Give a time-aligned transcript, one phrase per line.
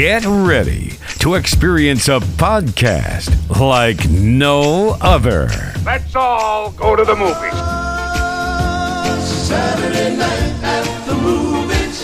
[0.00, 3.28] Get ready to experience a podcast
[3.60, 5.50] like no other.
[5.84, 7.52] Let's all go to the movies.
[9.28, 12.02] Saturday night at the movies.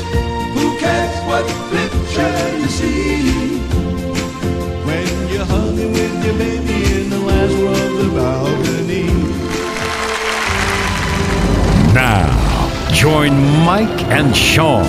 [0.53, 3.61] Who cares what picture you see?
[4.85, 9.07] When you're hugging with your baby in the last row of the balcony.
[11.95, 12.29] Now,
[12.93, 13.33] join
[13.65, 14.85] Mike and Sean,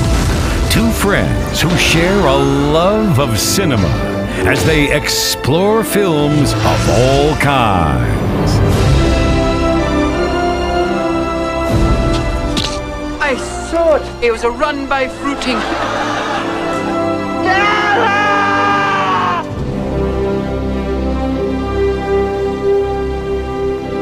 [0.78, 3.88] two friends who share a love of cinema
[4.46, 8.52] as they explore films of all kinds.
[13.20, 13.36] I
[13.72, 15.58] thought it was a run by fruiting.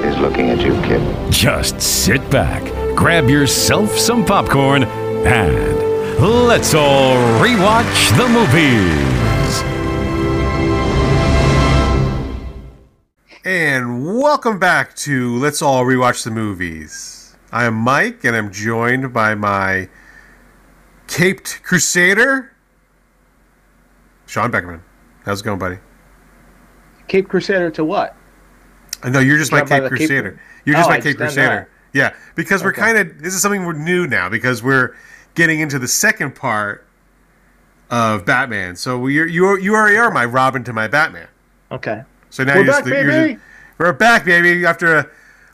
[0.03, 1.31] He's looking at you, kid.
[1.31, 2.63] Just sit back,
[2.97, 5.84] grab yourself some popcorn, and
[6.19, 9.63] let's all rewatch the movies.
[13.43, 17.35] And welcome back to Let's All Rewatch the Movies.
[17.51, 19.87] I am Mike, and I'm joined by my
[21.07, 22.51] caped crusader,
[24.25, 24.81] Sean Beckerman.
[25.25, 25.77] How's it going, buddy?
[27.07, 28.15] Cape Crusader to what?
[29.03, 30.41] Uh, I know you're just my Cape the Cape- Crusader.
[30.65, 31.69] You're Oh, just my I Cape just done Crusader.
[31.93, 34.95] Yeah, because we're kind of this is something we're new now because we're
[35.35, 36.85] getting into the second part
[37.91, 38.75] of Batman.
[38.75, 41.27] So we you are- you already are my Robin to my Batman.
[41.71, 42.01] Okay.
[42.29, 43.33] So now We're you're just, back, you're baby!
[43.33, 43.43] just-
[43.77, 44.65] we're back, baby.
[44.65, 45.07] After a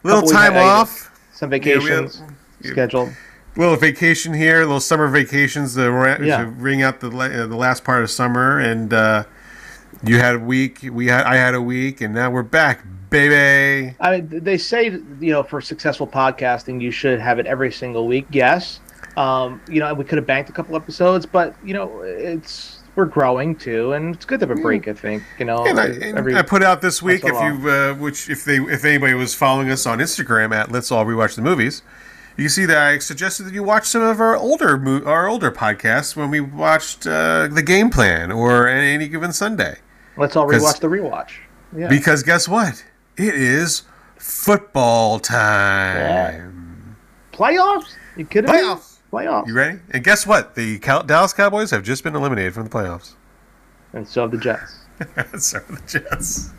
[0.04, 2.22] little Couple time off, Some Yeah, we had- vacations
[2.64, 3.10] scheduled.
[3.58, 6.38] little vacation here, little summer vacations to, ra- Yeah.
[6.44, 9.24] to ring out the la- uh, the last part of summer, and uh,
[10.04, 10.88] you had a week.
[10.92, 13.96] We had I had a week, and now we're back, baby.
[14.00, 14.86] I mean, they say
[15.20, 18.28] you know for successful podcasting, you should have it every single week.
[18.32, 18.80] Yes.
[19.18, 23.06] Um, you know, we could have banked a couple episodes, but you know, it's we're
[23.06, 24.88] growing too, and it's good to have a break.
[24.88, 25.66] I think you know.
[25.66, 28.58] And I, and every- I put out this week if you uh, which if they
[28.58, 31.84] if anybody was following us on Instagram at Let's All Rewatch the Movies,
[32.38, 35.52] you see that I suggested that you watch some of our older mo- our older
[35.52, 39.78] podcasts when we watched uh, the Game Plan or any given Sunday.
[40.18, 41.32] let's all rewatch the rewatch.
[41.76, 41.88] Yeah.
[41.88, 42.84] Because guess what?
[43.18, 43.84] It is
[44.18, 46.98] football time.
[47.34, 47.96] Playoffs?
[48.18, 48.58] You kidding me?
[48.58, 48.91] Playoffs.
[49.12, 49.48] Playoffs.
[49.48, 49.80] You ready?
[49.92, 50.56] And guess what?
[50.56, 53.14] The Cal- Dallas Cowboys have just been eliminated from the playoffs.
[53.94, 54.80] And so have the Jets.
[55.38, 56.52] so are the Jets.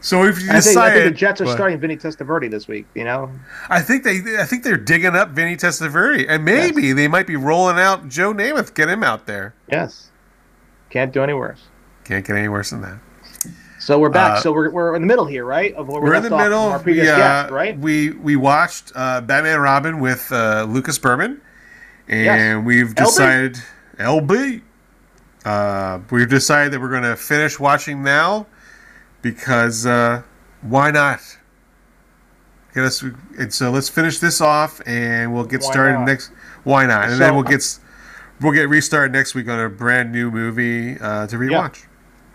[0.00, 1.54] so we've I think, I think the Jets are What?
[1.54, 2.86] starting Vinny Testaverde this week.
[2.94, 3.30] You know,
[3.68, 4.20] I think they.
[4.40, 8.32] I think they're digging up Vinny Testaverde, and maybe they might be rolling out Joe
[8.34, 8.74] Namath.
[8.74, 9.54] Get him out there.
[9.70, 10.08] yes.
[10.90, 11.62] Can't do any worse.
[12.04, 12.98] Can't get any worse than that.
[13.82, 14.38] So we're back.
[14.38, 15.74] Uh, so we're, we're in the middle here, right?
[15.74, 16.60] Of where we We're in the middle.
[16.60, 17.76] Our previous we, uh, guest, right?
[17.76, 21.40] We we watched uh, Batman and Robin with uh, Lucas Berman,
[22.06, 22.64] and Yes.
[22.64, 23.58] we've decided
[23.98, 24.62] LB.
[25.44, 28.46] Uh, we've decided that we're going to finish watching now
[29.20, 30.22] because uh,
[30.60, 31.18] why not?
[32.74, 36.04] Get us, and so let's finish this off, and we'll get Why started not?
[36.06, 36.30] next.
[36.62, 37.06] Why not?
[37.06, 37.64] And So- then we'll get
[38.40, 41.86] we'll get restarted next week on a brand new movie uh, to rewatch.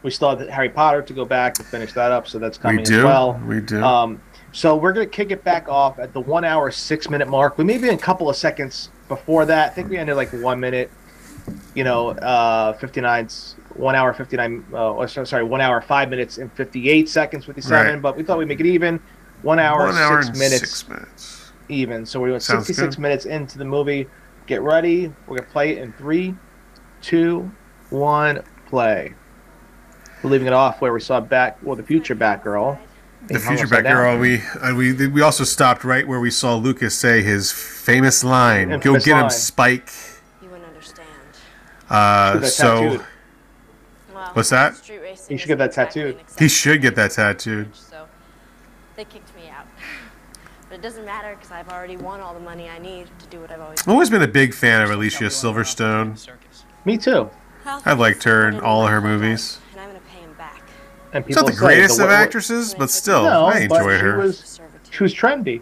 [0.07, 2.77] We still have Harry Potter to go back and finish that up, so that's coming
[2.77, 2.99] We do.
[2.99, 3.41] as well.
[3.45, 3.83] We do.
[3.83, 4.21] Um,
[4.53, 7.57] so we're gonna kick it back off at the one hour six minute mark.
[7.57, 9.71] We may be in a couple of seconds before that.
[9.71, 10.89] I think we ended like one minute.
[11.75, 13.27] You know, uh, 59,
[13.75, 14.65] one hour fifty nine.
[14.73, 17.93] Uh, sorry, one hour five minutes and fifty eight seconds, fifty seven.
[17.95, 18.01] Right.
[18.01, 19.01] But we thought we'd make it even.
[19.41, 21.51] One hour, One hour six minutes six minutes.
[21.67, 22.05] even.
[22.05, 23.01] So we're doing Sounds 66 good.
[23.01, 24.07] minutes into the movie.
[24.47, 25.07] Get ready.
[25.27, 26.33] We're going to play it in three,
[27.01, 27.51] two,
[27.91, 29.13] one, play.
[30.23, 32.77] We're leaving it off where we saw back, well, the future Batgirl.
[33.27, 34.13] The future upside Batgirl.
[34.13, 34.19] down.
[34.19, 38.71] We uh, we we also stopped right where we saw Lucas say his famous line,
[38.71, 39.29] Infamous "Go get him.
[39.29, 39.91] Spike."
[40.41, 41.07] You wouldn't understand.
[41.89, 43.03] Uh, so.
[44.13, 44.75] Well, What's that?
[44.77, 46.25] Street racing You should get that exactly tattooed.
[46.39, 47.75] he should get that tattooed.
[47.75, 48.07] So
[48.95, 49.65] they kicked me out.
[50.69, 53.39] But it doesn't matter because I've already won all the money I need to do
[53.39, 56.19] what I've always I've always been a big fan of Alicia Silverstone.
[56.83, 57.29] Me too.
[57.65, 59.59] I've liked her in all of her movies.
[59.71, 60.61] And I'm going to pay him back.
[61.17, 63.97] And She's not the say greatest the of actresses, but still, No, I but enjoyed
[63.99, 64.17] she her.
[64.19, 64.59] was-
[64.91, 65.61] She was trendy.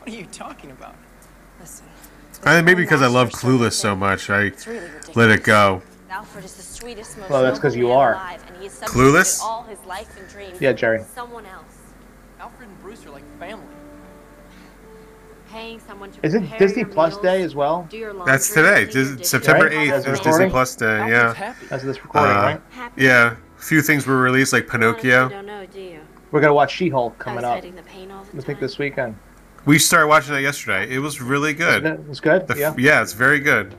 [0.00, 0.94] What are you talking about?
[1.60, 1.86] Listen.
[2.44, 5.82] I think maybe because I love Clueless so much, I really let it go.
[6.10, 8.14] Alfred is the sweetest, most Well, that's because you are.
[8.14, 8.56] alive, and
[8.88, 9.40] Clueless?
[9.42, 11.04] all his life and dreams Yeah, Jerry.
[11.14, 11.64] someone else.
[12.40, 13.64] Alfred and Bruce are like family.
[15.50, 17.86] Paying someone to Is it Disney Plus meals, Day as well?
[17.88, 18.84] do your laundry, That's today.
[18.86, 19.72] Dis- September Right?
[19.72, 20.50] eighth As is Disney?
[20.50, 21.08] Plus Day.
[21.08, 21.66] Yeah, happy.
[21.70, 22.60] As of this recording, Uh, right?
[22.96, 23.34] Yeah.
[23.66, 25.24] A few things were released like Pinocchio.
[25.24, 25.98] You don't know, do you?
[26.30, 27.62] We're going to watch She Hulk I coming was up.
[27.62, 29.16] the pain all the I think this weekend.
[29.64, 30.88] We started watching that yesterday.
[30.88, 31.84] It was really good.
[31.84, 32.46] It was good?
[32.46, 32.74] The f- yeah.
[32.78, 33.74] yeah, it's very good.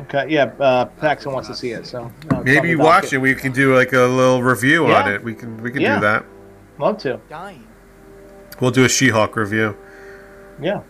[0.00, 3.18] Okay, yeah, uh, Paxton wants to see it, so uh, Maybe about watch it.
[3.18, 5.24] We can do like a little review on it.
[5.24, 5.94] We can we can Yeah.
[5.94, 6.24] do that.
[6.78, 7.18] Love to.
[7.30, 7.66] Dying.
[8.60, 9.74] We'll do a She-Hulk review.
[10.60, 10.82] Yeah.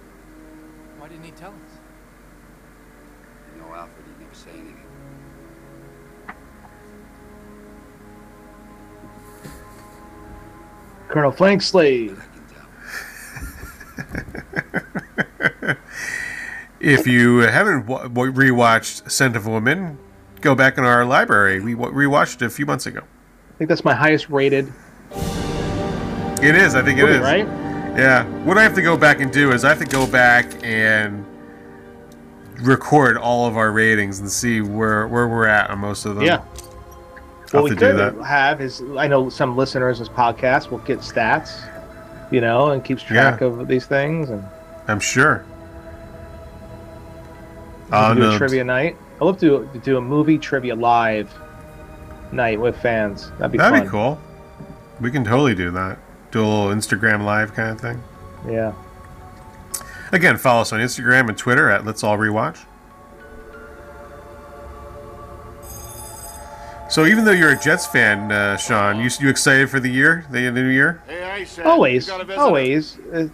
[11.16, 12.14] Colonel Flank Slade.
[16.78, 19.96] If you haven't wa- rewatched Scent of Woman,
[20.42, 21.58] go back in our library.
[21.60, 23.00] We wa- rewatched it a few months ago.
[23.00, 24.70] I think that's my highest rated
[26.42, 26.74] It is.
[26.74, 27.20] I think it movie, is.
[27.22, 27.46] right?
[27.96, 28.24] Yeah.
[28.44, 31.24] What I have to go back and do is I have to go back and
[32.60, 36.24] record all of our ratings and see where where we're at on most of them.
[36.26, 36.42] Yeah.
[37.52, 40.70] What we have to do could have is, I know some listeners of this podcast
[40.70, 41.60] will get stats,
[42.30, 43.46] you know, and keeps track Yeah.
[43.46, 44.44] of these things, and
[44.88, 45.44] I'm sure.
[47.92, 48.96] Uh, do no, a trivia night.
[49.20, 51.32] I love to, to do a movie trivia live
[52.32, 53.30] night with fans.
[53.38, 53.84] That'd be That'd fun.
[53.86, 54.18] be cool.
[55.00, 55.98] We can totally do that.
[56.32, 58.02] Do a little Instagram live kind of thing.
[58.48, 58.72] Yeah.
[60.12, 62.64] Again, follow us on Instagram and Twitter at Let's All Rewatch.
[66.88, 70.24] So even though you're a Jets fan, uh, Sean, you you excited for the year,
[70.30, 71.02] the new year?
[71.64, 72.98] Always, always.
[73.12, 73.28] Uh,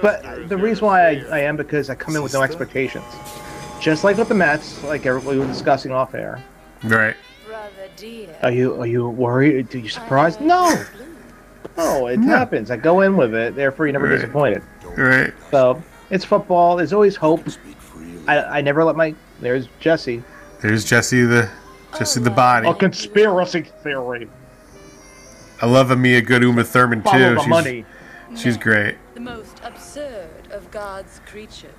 [0.00, 3.04] but the reason why I, I am because I come in with no expectations.
[3.80, 6.42] Just like with the Mets, like everybody we were discussing off air.
[6.84, 7.14] Right.
[8.42, 9.72] Are you are you worried?
[9.74, 10.40] Are you surprised?
[10.40, 10.84] No.
[11.76, 12.70] No, it happens.
[12.70, 14.16] I go in with it, therefore you're never Right.
[14.16, 14.62] disappointed.
[14.96, 15.32] Right.
[15.52, 15.80] So
[16.10, 16.76] it's football.
[16.76, 17.46] There's always hope.
[18.26, 20.22] I, I never let my there's Jesse.
[20.60, 21.48] There's Jesse the
[21.98, 22.68] Jesse the body.
[22.68, 24.28] A conspiracy theory.
[25.60, 27.10] I love Amia good Uma Thurman too.
[27.10, 27.84] Follow the she's, money.
[28.36, 28.96] She's great.
[29.14, 31.70] The most absurd of God's creatures.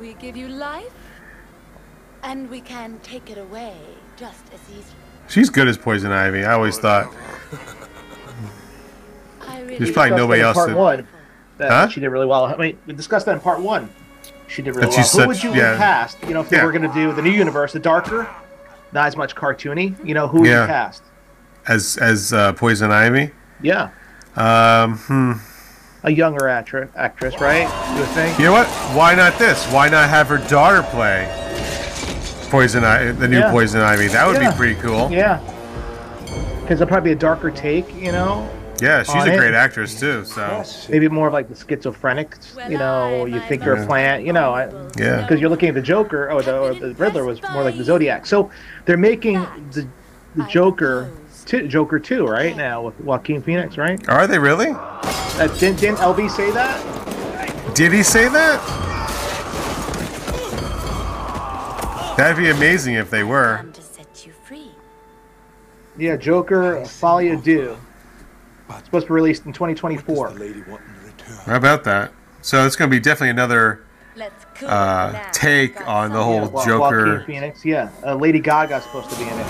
[0.00, 0.92] We give you life,
[2.22, 3.76] and we can take it away
[4.16, 4.94] just as easily.
[5.28, 6.44] She's good as Poison Ivy.
[6.44, 7.12] I always thought.
[9.46, 11.08] I really There's probably nobody else Part that- one.
[11.58, 11.88] That Huh?
[11.88, 12.44] she did really well.
[12.44, 13.90] I mean, we discussed that in part one.
[14.46, 14.98] She did really That well.
[15.04, 15.70] she's Who would you yeah.
[15.70, 16.22] have cast?
[16.22, 18.28] You know, if they were going to do the new universe, the darker,
[18.92, 19.94] not as much cartoony.
[20.06, 20.62] You know, who would Yeah.
[20.62, 21.02] you cast?
[21.66, 23.30] As as uh, Poison Ivy.
[23.60, 23.88] Yeah,
[24.36, 25.32] Um, hmm.
[26.04, 27.68] a younger actress, actress, right?
[27.94, 28.38] You would think.
[28.38, 28.66] You know what?
[28.96, 29.66] Why not this?
[29.72, 31.26] Why not have her daughter play
[32.50, 33.50] Poison Ivy, the new Yeah.
[33.50, 34.06] Poison Ivy?
[34.08, 34.50] That would Yeah.
[34.52, 35.10] be pretty cool.
[35.10, 35.38] Yeah.
[36.62, 38.48] Because it'll probably be a darker take, you know.
[38.80, 39.36] Yeah, she's On a it.
[39.38, 40.24] great actress too.
[40.24, 42.36] So Maybe more of like the schizophrenic,
[42.68, 44.52] you know, you think you're a plant, you know.
[44.54, 44.66] I,
[44.96, 47.76] yeah, because you're looking at the Joker, or the, or the Riddler was more like
[47.76, 48.26] the Zodiac.
[48.26, 48.50] So
[48.84, 49.40] they're making
[49.72, 49.88] the,
[50.36, 51.10] the Joker,
[51.44, 54.06] two, Joker two, right now with Joaquin Phoenix, right?
[54.08, 54.68] are they really?
[54.70, 57.74] Uh, didn't, didn't LB say that?
[57.74, 58.60] Did he say that?
[62.16, 63.58] That'd be amazing if they were.
[63.58, 64.72] Come to set you free.
[65.96, 67.76] Yeah, Joker Folie à Deux.
[68.68, 70.34] Supposed to be released in 2024.
[71.46, 72.12] How about that?
[72.42, 73.84] So it's going to be definitely another
[74.66, 77.06] uh, take on the some- whole Wa- Joker.
[77.18, 77.90] Joaquin Phoenix, yeah.
[78.04, 79.46] Uh, Lady Gaga's supposed to be in it.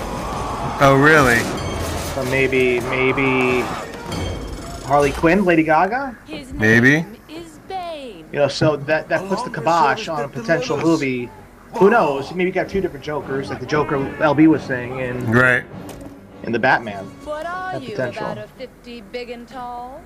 [0.81, 1.39] Oh, really?
[2.15, 3.61] So maybe, maybe
[4.85, 6.17] Harley Quinn, Lady Gaga.
[6.25, 7.05] His Maybe.
[7.29, 8.25] is Bane.
[8.31, 11.29] You know, so that that puts the kibosh on a potential movie.
[11.77, 12.31] Who knows?
[12.31, 15.63] Maybe you got two different Jokers, like the Joker LB was saying, and Right.
[16.43, 17.05] And the Batman.
[17.25, 18.23] What are Have you, potential.
[18.23, 20.01] about a 50 big and tall?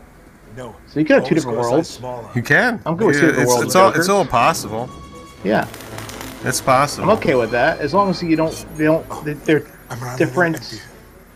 [0.55, 0.75] No.
[0.87, 1.99] So you could have two different worlds.
[2.35, 2.81] You can.
[2.85, 3.89] I'm good with Yeah, Super it's, World it's all.
[3.91, 4.89] It's all possible.
[5.43, 5.67] Yeah,
[6.43, 7.09] It's possible.
[7.09, 9.05] I'm okay with that as long as you don't, they don't,
[9.43, 9.67] they're
[10.17, 10.81] different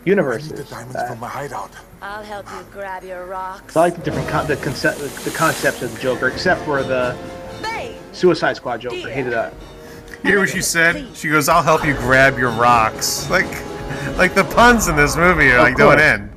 [0.04, 0.72] universes.
[0.72, 1.70] Uh, my hideout.
[2.00, 3.74] I'll help you grab your rocks.
[3.74, 6.82] So I like the different con- the concept, the concepts of the Joker, except for
[6.82, 7.14] the
[8.12, 8.96] Suicide Squad Joker.
[8.96, 9.52] I hated that.
[10.24, 11.14] You hear what she said?
[11.14, 13.46] She goes, "I'll help you grab your rocks." Like,
[14.18, 16.30] like the puns in this movie are like don't end.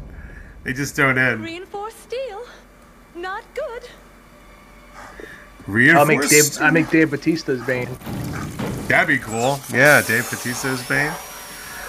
[0.64, 1.44] They just don't end.
[1.44, 2.46] Reinforced steel.
[3.16, 3.84] Not good.
[5.68, 6.00] Reinforced.
[6.00, 6.32] I'll make Dave.
[6.32, 6.62] Reinforced.
[6.62, 7.90] I make Dave Batista's Bane.
[8.88, 9.60] That'd be cool.
[9.74, 11.12] Yeah, Dave Batista's Bane.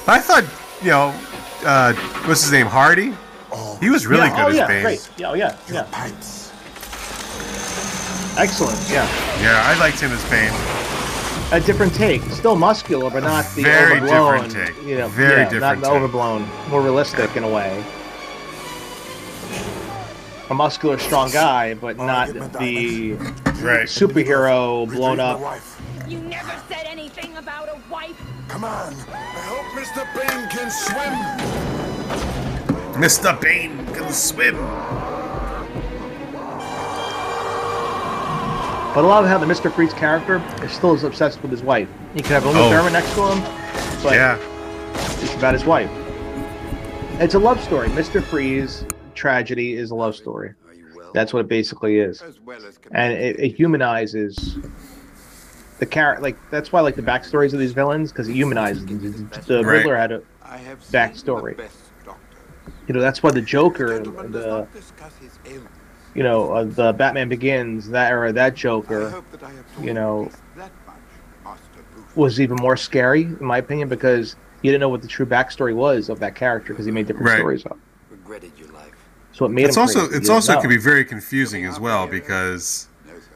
[0.07, 0.45] I thought,
[0.83, 1.15] you know,
[1.65, 1.93] uh,
[2.27, 2.67] what's his name?
[2.67, 3.15] Hardy.
[3.83, 4.83] He was really yeah, good oh, as yeah, Bane.
[4.83, 5.11] Great.
[5.17, 5.87] Yeah, oh, yeah, yeah.
[5.91, 6.53] Pipes.
[8.39, 8.79] Excellent.
[8.89, 9.05] Yeah.
[9.43, 10.53] Yeah, I liked him as Bane.
[11.53, 12.23] A different take.
[12.31, 14.49] Still muscular, but not the Very overblown.
[14.49, 14.87] different take.
[14.87, 15.97] You know, Very yeah, different Not take.
[15.97, 16.49] overblown.
[16.71, 17.85] More realistic in a way.
[20.49, 23.13] A muscular, strong guy, but not the
[23.61, 23.87] Right.
[23.87, 25.41] superhero blown up.
[26.09, 28.17] You never said anything about a wife.
[28.49, 28.95] Come on.
[29.13, 29.17] I
[29.47, 30.07] hope Mr.
[30.15, 31.15] Bane can swim.
[33.01, 33.39] Mr.
[33.41, 34.57] Bane can swim.
[38.95, 39.73] But a lot of how the Mr.
[39.73, 41.89] Freeze character is still as obsessed with his wife.
[42.15, 42.71] He can have Uma Oh.
[42.71, 43.41] Thurman next to him,
[44.03, 44.39] but yeah.
[45.23, 45.91] it's about his wife.
[47.19, 47.89] It's a love story.
[47.89, 48.23] Mr.
[48.23, 48.85] Freeze
[49.15, 50.53] tragedy is a love story.
[51.15, 52.23] That's what it basically is,
[52.91, 54.59] and it, it humanizes
[55.79, 56.23] the character.
[56.23, 59.29] Like that's why I like the backstories of these villains because it humanizes them.
[59.31, 59.77] The, the Right.
[59.79, 60.23] Riddler had a
[60.91, 61.59] backstory.
[62.89, 64.67] You know that's why the Joker, and the
[66.15, 69.23] you know uh, the Batman Begins, that era, that Joker,
[69.81, 70.31] you know,
[72.15, 75.75] was even more scary in my opinion because you didn't know what the true backstory
[75.75, 77.39] was of that character because he made different Right.
[77.39, 77.79] stories up.
[78.11, 78.93] Regretted your life.
[79.33, 80.17] So it made It's him also crazy.
[80.19, 80.61] it's You also know.
[80.61, 82.89] can be very confusing as well because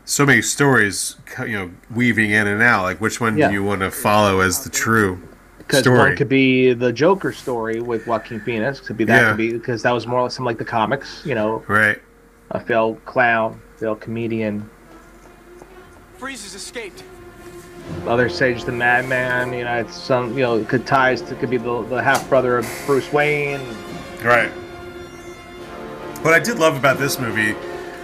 [0.04, 2.82] so many stories, you know, weaving in and out.
[2.84, 3.48] Like which one Yeah.
[3.48, 5.18] do you want to follow as the true
[5.58, 5.98] Because story?
[5.98, 8.78] one could be the Joker story with Joaquin Phoenix.
[8.78, 9.20] Could be that.
[9.22, 9.28] Yeah.
[9.30, 11.22] Could be because that was more or less some like the comics.
[11.24, 11.98] You know, right.
[12.50, 14.68] A failed clown, failed comedian.
[16.18, 17.02] Freeze has escaped.
[18.06, 19.52] Others Sage the madman.
[19.52, 20.36] You know, it's some.
[20.36, 23.60] You know, it could ties to could be the, the half brother of Bruce Wayne.
[24.24, 24.50] Right.
[26.22, 27.52] What I did love about this movie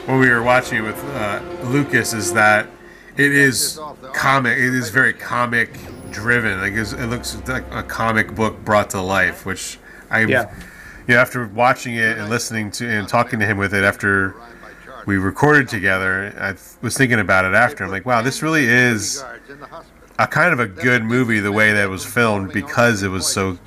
[0.06, 2.68] when we were watching it with uh, Lucas is that
[3.16, 3.80] it is
[4.12, 4.56] comic.
[4.56, 5.70] It is very comic
[6.10, 6.60] driven.
[6.60, 9.78] Like it looks like a comic book brought to life, which
[10.10, 10.54] I Yeah.
[11.08, 14.34] You know, after watching it and listening to and talking to him with it after
[15.06, 17.84] we recorded together, I was thinking about it after.
[17.84, 19.24] I'm like, wow, this really is
[20.18, 23.26] a kind of a good movie the way that it was filmed because it was
[23.26, 23.58] so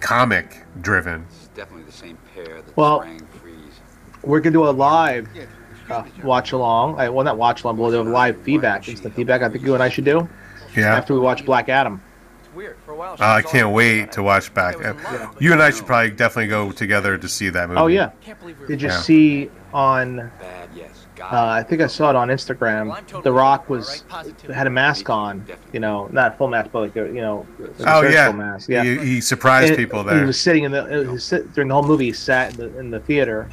[0.00, 1.24] comic driven.
[1.30, 3.04] It's definitely the same pair that Well-
[4.22, 5.28] We're gonna do a live
[5.88, 6.98] uh, watch along.
[6.98, 8.88] I well not watch along, but we'll do a live feedback.
[8.88, 9.42] Instant feedback.
[9.42, 10.28] I think you and I should do
[10.74, 10.96] Yeah.
[10.96, 12.00] after we watch Black Adam.
[12.56, 12.76] It's weird.
[12.86, 14.76] For a while, she Uh, I can't wait to watch back.
[14.82, 17.80] I love You and I should probably definitely go together to see that movie.
[17.80, 18.10] Oh yeah.
[18.24, 18.96] Can't believe we Did you Yeah.
[19.00, 20.30] see on?
[20.40, 20.88] Bad, yes.
[21.20, 23.22] Uh, I think I saw it on Instagram.
[23.22, 24.04] The Rock was
[24.52, 25.44] had a mask on.
[25.72, 28.32] You know, not full mask, but like a, you know, like a Oh yeah.
[28.32, 28.68] mask.
[28.70, 28.84] Yeah.
[28.84, 30.18] He, he surprised And people there.
[30.20, 32.06] He was sitting in the was during the whole movie.
[32.06, 33.48] He sat in the, in the theater,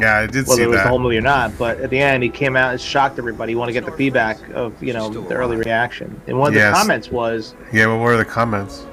[0.00, 0.84] Yeah, I did whether it was that.
[0.84, 1.56] the whole movie or not.
[1.58, 3.52] But at the end, he came out and shocked everybody.
[3.52, 6.20] He wanted to get the feedback of you know the early reaction.
[6.26, 8.86] And one of the comments was Yeah, what were the comments?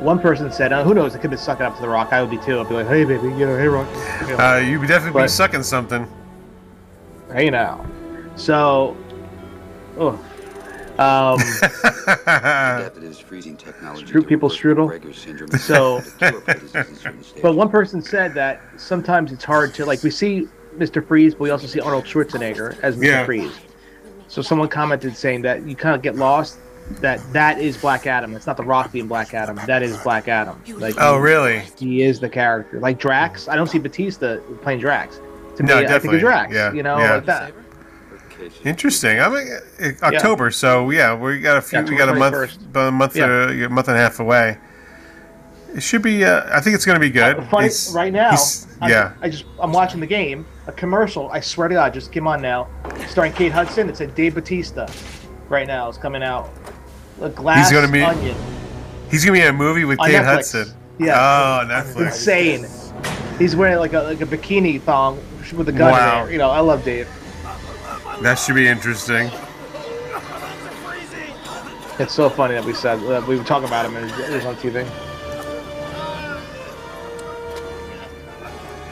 [0.00, 1.14] one person said, uh, "Who knows?
[1.14, 2.12] It could be sucking up to the Rock.
[2.12, 2.60] I would be too.
[2.60, 3.88] I'd be like, hey baby, you know, hey Rock,
[4.28, 6.06] you know, Uh, you would definitely be But- sucking something.
[7.32, 7.84] hey now."
[8.36, 8.94] So,
[9.98, 10.18] oh,
[10.98, 11.38] um,
[12.26, 14.06] Adapted his freezing technology.
[14.06, 15.14] Screw people reverse strudel.
[15.14, 15.50] Syndrome.
[15.58, 17.42] So- The cure for the disease in certain stages.
[17.42, 21.06] But one person said that sometimes it's hard to like we see Mr.
[21.06, 23.04] Freeze, but we also see Arnold Schwarzenegger as Mr.
[23.04, 23.24] Yeah.
[23.24, 23.52] Freeze.
[24.28, 26.58] So someone commented saying that you kind of get lost
[27.00, 28.34] that that is Black Adam.
[28.36, 29.58] It's not the Rock being Black Adam.
[29.66, 30.62] That is Black Adam.
[30.78, 31.62] Like oh, he, really?
[31.78, 32.78] he is the character.
[32.80, 35.20] Like Drax, I don't see Batista playing Drax.
[35.56, 36.16] To No, me, I think definitely.
[36.18, 36.52] of Drax.
[36.54, 37.14] Yeah, You know, yeah.
[37.14, 37.52] like that.
[38.64, 39.20] Interesting.
[39.20, 39.48] I mean,
[39.80, 40.50] uh, October.
[40.50, 41.78] So yeah, we got a few.
[41.80, 43.24] Yeah, we got a month, about a month, Yeah.
[43.26, 44.58] uh, a month and a half away.
[45.74, 46.24] It should be.
[46.24, 47.36] Uh, I think it's going to be good.
[47.50, 49.12] Funny, It's- right now, he's- I, yeah.
[49.20, 50.46] I just I'm watching the game.
[50.66, 51.30] A commercial.
[51.30, 52.68] I swear to God, just came on now,
[53.08, 53.88] starring Kate Hudson.
[53.88, 54.86] It said Dave Batista.
[55.48, 56.50] Right now, it's coming out.
[57.20, 58.36] A glass gonna be- onion.
[59.10, 60.24] He's going to be in a movie with On Kate Netflix.
[60.24, 60.74] Hudson.
[60.98, 61.14] Yeah.
[61.62, 62.06] Oh, Netflix.
[62.06, 62.66] Insane.
[63.38, 65.20] He's wearing like a like a bikini thong
[65.54, 66.18] with a gun Wow.
[66.20, 66.32] in there.
[66.32, 67.06] You know, I love Dave.
[68.22, 69.30] That should be interesting.
[71.98, 74.44] It's so funny that we said that we were talking about him and it was
[74.44, 74.86] on TV.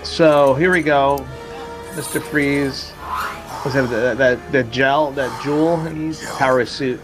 [0.05, 1.27] So here we go,
[1.93, 2.23] Mr.
[2.23, 2.93] Freeze.
[3.65, 6.23] Was that that, that that gel, that jewel he used?
[6.39, 7.01] Power suit.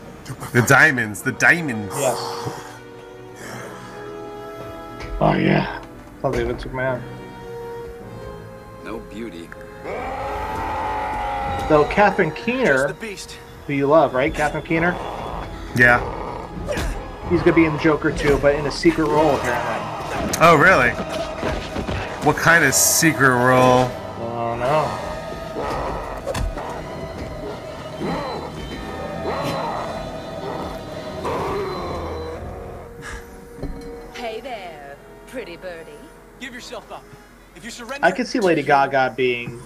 [0.53, 1.23] The diamonds.
[1.23, 1.95] The diamonds.
[1.99, 2.19] Yes.
[5.21, 5.83] Oh yeah.
[6.21, 7.03] Something that took man.
[8.85, 9.49] No beauty.
[11.71, 12.97] So Catherine Keener,
[13.69, 14.35] who you love, right?
[14.35, 14.91] Catherine Keener.
[15.77, 16.01] Yeah.
[17.31, 20.37] He's gonna be in Joker too, but in a secret role apparently.
[20.41, 20.91] Oh, really?
[22.27, 23.89] What kind of secret role?
[24.19, 24.83] Oh no.
[34.15, 34.97] Hey there,
[35.29, 35.93] pretty birdie.
[36.41, 37.05] Give yourself up.
[37.55, 39.63] If you surrender, I could see Lady Gaga being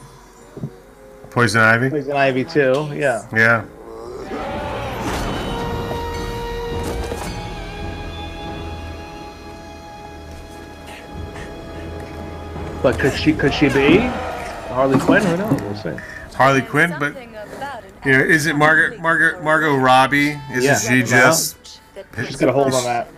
[1.34, 1.90] Poison Ivy.
[1.90, 2.88] Poison Ivy too.
[2.94, 3.26] Yeah.
[3.34, 3.64] Yeah.
[12.82, 13.98] But could she could she be
[14.68, 15.22] Harley Quinn?
[15.24, 15.62] Who knows?
[15.62, 16.02] We'll see.
[16.34, 17.14] Harley Quinn, but
[18.04, 20.38] you know, is it Margaret Margaret Margot Robbie?
[20.52, 20.78] Isn't Yeah.
[20.78, 21.80] she Well, just?
[22.26, 23.08] She's got a hold on that.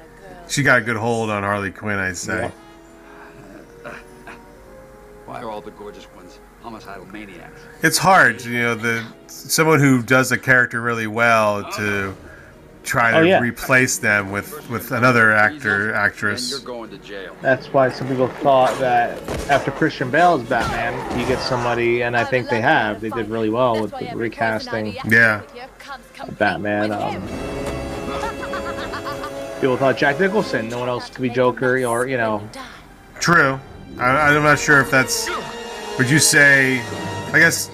[0.49, 2.51] She got a good hold on Harley Quinn, I'd say.
[5.25, 6.16] Why are all the gorgeous ones
[6.71, 7.61] homicidal maniacs.
[7.85, 12.13] It's hard, you know, the someone who does a character really well to
[12.83, 13.39] try to Oh, yeah.
[13.41, 16.51] replace them with with another actor actress.
[16.51, 17.37] you're going to jail.
[17.41, 19.17] That's why some people thought that
[19.49, 23.01] after Christian Bale's Batman, you get somebody, and I think they have.
[23.01, 25.43] They did really well with the recasting Yeah.
[26.37, 26.91] Batman.
[26.91, 27.23] Um,
[29.61, 32.43] people thought Jack Nicholson, no one else could be Joker, or you know,
[33.21, 33.61] True.
[34.01, 35.29] I, I'm not sure if that's.
[35.99, 36.81] Would you say?
[37.33, 37.69] I guess.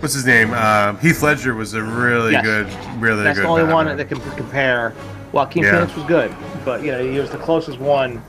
[0.00, 0.52] What's his name?
[0.52, 2.44] Um, Heath Ledger was a really Yes.
[2.44, 2.66] good,
[3.00, 3.46] really that's good.
[3.46, 4.92] the only one that can compare.
[5.32, 5.72] Joaquin Yeah.
[5.72, 6.34] Phoenix was good,
[6.64, 8.22] but you know he was the closest one.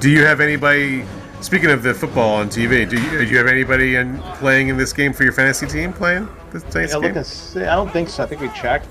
[0.00, 1.04] Do you have anybody?
[1.40, 4.78] Speaking of the football on TV, do you, do you have anybody in, playing in
[4.78, 7.14] this game for your fantasy team playing this Yeah, game?
[7.68, 8.22] I don't think so.
[8.22, 8.88] I think we checked.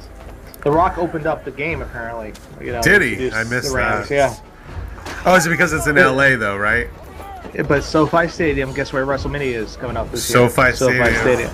[0.63, 2.33] The Rock opened up the game apparently.
[2.61, 3.31] You know, Did he?
[3.31, 4.09] I missed that.
[4.09, 4.35] Yeah.
[5.25, 6.87] Oh, is it because it's in LA though, right?
[7.53, 10.49] Yeah, But SoFi Stadium, guess where WrestleMania is coming up this year?
[10.49, 11.15] SoFi Stadium.
[11.21, 11.51] Stadium.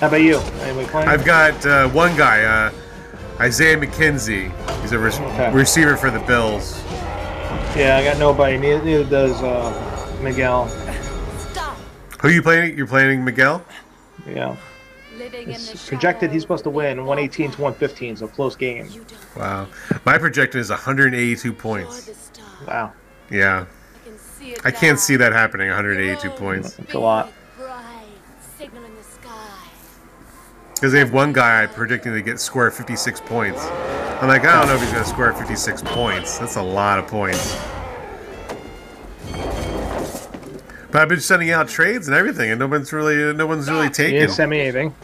[0.00, 0.36] How about you?
[0.94, 2.72] I've got uh, one guy, uh,
[3.40, 4.52] Isaiah McKenzie.
[4.82, 5.52] He's a re- Okay.
[5.52, 6.78] receiver for the Bills.
[7.74, 8.58] Yeah, I got nobody.
[8.58, 10.66] Neither, neither does uh, Miguel.
[12.20, 12.76] Who are you playing?
[12.76, 13.64] You're playing Miguel.
[14.26, 14.56] Yeah.
[15.16, 18.88] Living in It's projected he's supposed to win 118 to 115, so close game.
[19.36, 19.68] Wow.
[20.04, 22.30] My projection is 182 points.
[22.66, 22.92] Wow.
[23.30, 23.66] Yeah.
[24.64, 25.68] I can't see that happening.
[25.68, 26.74] 182 points.
[26.74, 27.32] That's a lot.
[28.58, 29.68] signal in the sky.
[30.74, 33.64] Because they have one guy predicting to get score 56 points.
[34.20, 36.38] I'm like, I don't know if he's going to score 56 points.
[36.38, 37.56] That's a lot of points.
[40.96, 43.90] I've been sending out trades and everything, and no one's really, no one's really You
[43.90, 44.20] taken.
[44.20, 44.94] didn't send me anything.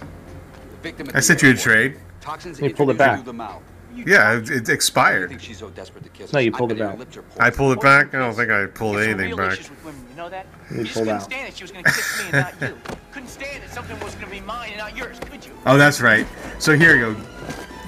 [1.15, 1.99] I sent you a trade.
[2.21, 3.17] Toxins You pulled it back.
[3.19, 3.63] through the mouth.
[3.95, 5.29] Yeah, it, it expired.
[5.29, 6.99] think she's so desperate to kiss No, you I pulled it back.
[7.39, 8.15] I pulled it back.
[8.15, 9.59] I don't think I pulled It's anything back.
[9.85, 10.47] women, you know that?
[10.71, 11.23] You You pulled out.
[11.23, 11.57] stand it.
[11.57, 12.79] She was gonna kiss me and not you.
[13.13, 13.69] Couldn't stand it.
[13.71, 15.53] Something was gonna be mine and not yours, could you?
[15.67, 16.27] Oh, that's right.
[16.59, 17.21] So here you go.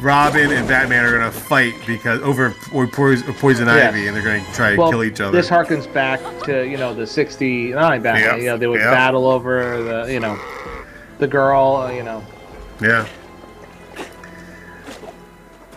[0.01, 3.89] Robin and Batman are gonna fight because over or poison, poison Yeah.
[3.89, 5.31] ivy, and they're gonna try to Well, kill each other.
[5.37, 8.25] this harkens back to you know the 69 Batman.
[8.25, 8.91] Yep, You know they would yep.
[8.91, 10.39] battle over the you know
[11.19, 11.77] the girl.
[11.87, 12.25] uh, You know
[12.81, 13.07] yeah.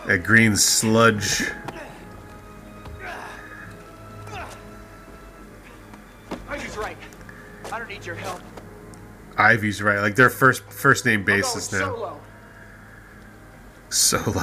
[0.06, 1.50] That green sludge.
[6.48, 6.96] Ivy's right.
[7.72, 8.40] I don't need your help.
[9.36, 10.00] Ivy's right.
[10.00, 11.78] Like their first first name basis now.
[11.94, 12.20] solo.
[13.90, 14.42] Solo.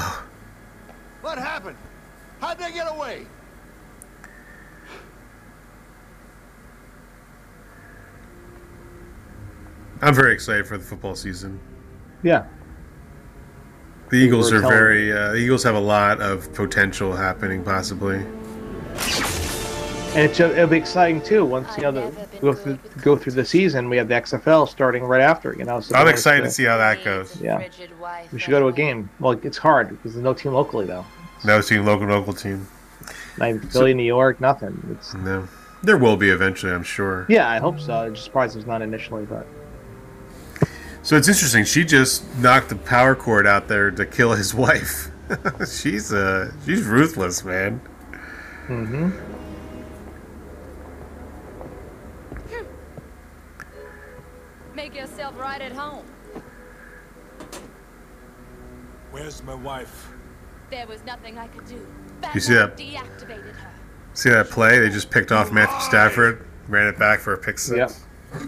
[1.22, 1.78] What happened?
[2.40, 3.26] How'd they get away?
[10.02, 11.60] I'm very excited for the football season.
[12.24, 12.46] yeah.
[14.12, 15.12] The Eagles are very.
[15.12, 18.24] Uh, the Eagles have a lot of potential happening, possibly.
[20.16, 23.44] And it's, it'll be exciting too once you know the, go through go through the
[23.46, 23.90] season.
[23.90, 25.54] We have the XFL starting right after.
[25.58, 27.40] You know, so I'm excited to see how that goes.
[27.42, 27.68] Yeah,
[28.32, 29.10] we should go to a game.
[29.20, 31.06] Well, it's hard because there's no team locally though.
[31.44, 32.68] No team, local, local team.
[33.38, 34.98] Not even Philly, New York, nothing.
[34.98, 35.48] It's No,
[35.84, 37.26] there will be eventually, I'm sure.
[37.30, 37.94] yeah, I hope so.
[37.94, 39.46] I'm just surprised it's not initially, but
[41.04, 41.66] So it's interesting.
[41.66, 45.10] She just knocked the power cord out there to kill his wife.
[45.70, 47.82] she's uh, she's ruthless, man.
[48.68, 49.10] mm-hmm.
[54.86, 56.06] Make yourself right at home.
[59.10, 60.10] Where's my wife?
[60.70, 61.88] There was nothing I could do.
[62.36, 62.78] You see that?
[62.78, 63.72] Deactivated her.
[64.14, 64.78] See that play?
[64.78, 67.76] They just picked off Matthew Stafford, ran it back for a pick six.
[67.76, 68.44] Yep.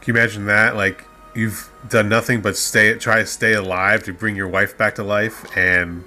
[0.00, 0.76] Can you imagine that?
[0.76, 1.04] Like
[1.38, 5.04] you've done nothing but stay, try to stay alive to bring your wife back to
[5.04, 6.02] life, and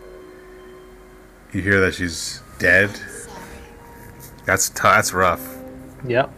[1.53, 2.89] you hear that she's dead.
[4.45, 5.57] That's t- that's rough.
[6.05, 6.31] Yep.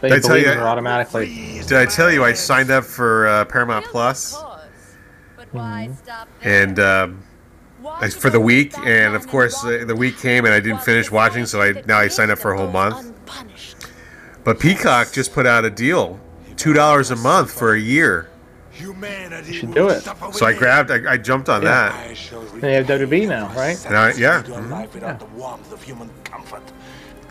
[0.00, 1.60] But Did I tell believe you- in her automatically.
[1.66, 4.36] Did I tell you I signed up for uh, Paramount Plus?
[6.42, 7.22] and um,
[7.84, 11.10] I- for the week, and of course uh, the week came and I didn't finish
[11.10, 13.12] watching, so I now I signed up for a whole month.
[14.48, 16.18] But Peacock just put out a deal,
[16.56, 18.30] two dollars a month for a year.
[18.80, 18.94] You
[19.52, 20.00] should do it.
[20.32, 21.90] So I grabbed, I, I jumped on Yeah.
[21.90, 22.32] that.
[22.54, 23.76] And you have WB now, right?
[23.84, 24.70] And I, yeah, To a mhm.
[24.70, 26.62] life without the warmth of human comfort.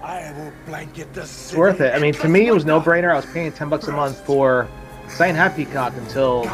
[0.03, 1.95] I will blanket the It's worth it.
[1.95, 3.11] I mean, to me, it was no brainer.
[3.11, 4.67] I was paying ten bucks a month for.
[5.07, 6.47] Cause I didn't have Peacock until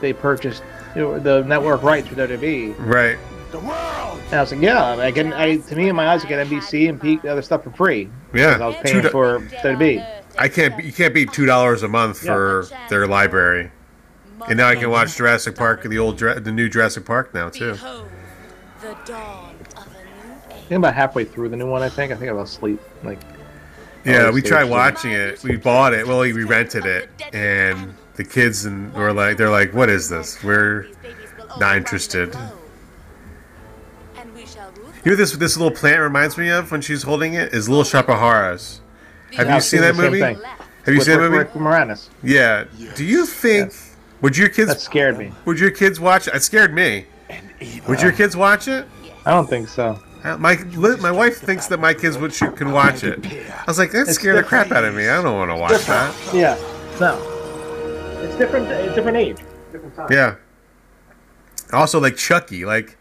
[0.00, 0.64] they purchased
[0.96, 2.74] you know, the network rights for WWE.
[2.78, 3.16] Right.
[3.60, 6.46] And I was like, yeah, I get, I, to me in my eyes, I get
[6.46, 8.08] NBC and Peak the other stuff for free.
[8.32, 8.58] Yeah.
[8.60, 10.22] I was paying Two- for WWE.
[10.38, 10.82] I can't.
[10.82, 13.70] You can't beat two dollars a month for their library.
[14.48, 17.48] And now I can watch Jurassic Park, the old, Jura- the new Jurassic Park now
[17.48, 17.74] too.
[18.80, 21.82] The dawn of a new I think about halfway through the new one.
[21.82, 22.12] I think.
[22.12, 22.80] I think I was asleep.
[23.02, 23.20] Like.
[24.04, 25.42] Yeah, we tried watching it.
[25.42, 26.06] We bought it.
[26.06, 30.42] Well, we rented it, and the kids and were like, they're like, "What is this?
[30.44, 30.88] We're
[31.58, 32.36] not interested."
[35.04, 37.84] You know this this little plant reminds me of when she's holding it is Little
[37.84, 38.80] Shop of Horrors.
[39.34, 40.20] Have Yeah, you seen seen that movie?
[40.20, 40.36] thing.
[40.40, 41.38] Have you With seen that Rick- movie?
[41.38, 42.08] Rick Moranis.
[42.22, 42.64] Yeah.
[42.94, 43.72] Do you think
[44.22, 44.68] would your kids?
[44.68, 45.32] That scared me.
[45.44, 46.34] Would your kids watch it?
[46.34, 47.06] It scared me.
[47.86, 48.86] Would your kids watch it?
[49.26, 49.98] I don't think so.
[50.22, 50.56] Uh, My
[51.00, 53.26] my wife thinks that my kids would should, can watch it.
[53.26, 55.06] I was like, that It's scared the crap out of me.
[55.08, 56.14] I don't want to watch that.
[56.32, 56.56] Yeah.
[56.98, 57.18] No.
[58.22, 58.68] It's different.
[58.68, 59.36] It's different age.
[59.70, 60.08] Different time.
[60.10, 60.36] Yeah.
[61.74, 62.96] Also, like Chucky, like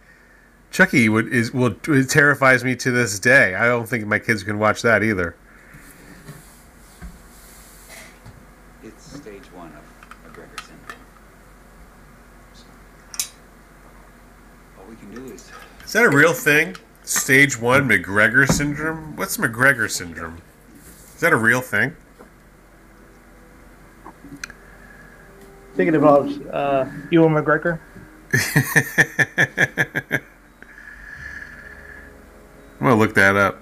[0.73, 3.53] Chucky would is will it terrifies me to this day.
[3.53, 5.35] I don't think my kids can watch that either.
[8.81, 9.83] It's stage one of
[10.25, 10.97] McGregor syndrome.
[14.79, 15.51] All we can do is
[15.85, 16.75] Is that a real thing?
[17.03, 19.15] Stage one McGregor syndrome.
[19.15, 20.41] What's McGregor syndrome?
[21.13, 21.95] Is that a real thing?
[25.75, 27.79] Thinking about uh, Ewan McGregor.
[32.83, 33.61] I'm gonna look that up.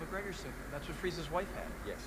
[0.00, 0.54] McGregor syndrome.
[0.70, 1.64] That's what Freeze's wife had.
[1.86, 1.98] yes.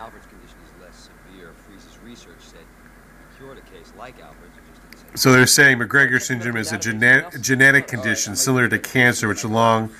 [0.00, 1.52] Albert's condition is less severe.
[1.66, 4.56] Freeze's research said you cured a case like Albert's.
[4.56, 8.68] You just didn't say So they're saying McGregor syndrome is a genet- genetic condition similar
[8.68, 9.90] to cancer, which, along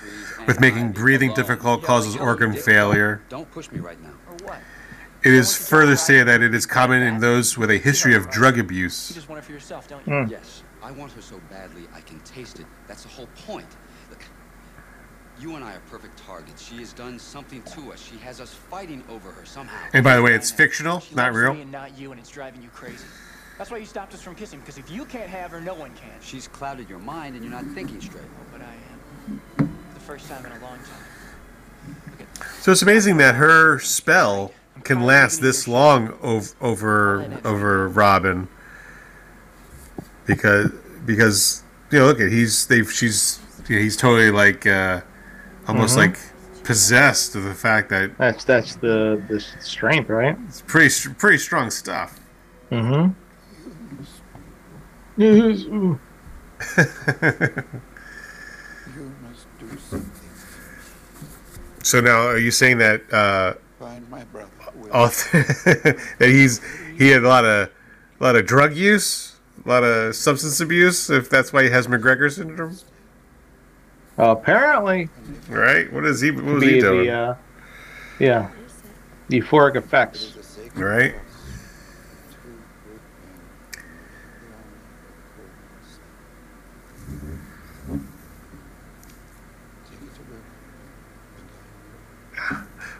[0.48, 3.22] with making breathing difficult, causes organ failure.
[3.28, 4.10] Don't push me right now.
[4.28, 4.58] Or what?
[5.22, 8.58] It is further stated that it is common in those with a history of drug
[8.58, 9.10] abuse.
[9.10, 10.12] You just want it for yourself, don't you?
[10.12, 10.30] Mm.
[10.30, 10.62] Yes.
[10.88, 12.66] I want her so badly I can taste it.
[12.86, 13.66] That's the whole point.
[14.08, 14.24] Look,
[15.38, 16.66] you and I are perfect targets.
[16.66, 18.02] She has done something to us.
[18.02, 19.76] She has us fighting over her somehow.
[19.92, 21.52] And by the way, it's fictional, She not real.
[21.52, 23.04] me and not you, and it's driving you crazy.
[23.58, 25.90] That's why you stopped us from kissing, because if you can't have her, no one
[25.90, 26.14] can.
[26.22, 28.24] She's clouded your mind and you're not thinking straight.
[28.24, 28.72] Oh, but I
[29.28, 29.42] am.
[29.58, 32.28] For the first time in a long time.
[32.60, 34.52] So it's amazing that her spell
[34.84, 38.48] can last this long over over over Robin.
[40.28, 40.70] Because
[41.06, 45.00] because you know look at he's they've she's yeah, he's totally like uh,
[45.66, 45.98] almost Mhm.
[45.98, 46.18] like
[46.64, 50.36] possessed of the fact that That's that's the the strength, right?
[50.46, 52.20] it's pretty pretty strong stuff.
[52.70, 53.12] Mm-hmm.
[58.96, 60.10] You must do something.
[61.82, 64.50] So now are you saying that uh, Find my brother.
[64.92, 66.60] That he's
[66.98, 67.68] he had a lot of
[68.20, 69.27] a lot of drug use,
[69.68, 71.10] a lot of substance abuse.
[71.10, 72.76] If that's why he has McGregor syndrome,
[74.16, 75.10] apparently,
[75.48, 75.92] right?
[75.92, 76.30] What is he?
[76.30, 77.06] What was he doing?
[77.06, 77.36] the uh,
[78.18, 78.50] yeah,
[79.28, 80.34] euphoric effects.
[80.74, 81.14] Right?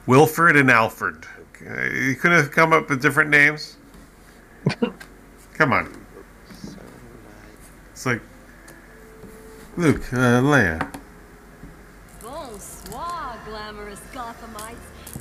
[0.07, 1.27] Wilfred and Alfred.
[1.61, 3.77] You couldn't have come up with different names.
[5.55, 5.98] come on.
[7.99, 8.21] It's like
[9.77, 10.79] Luke, uh, Leia.
[12.23, 14.77] Bonsoir, glamorous Gothamites.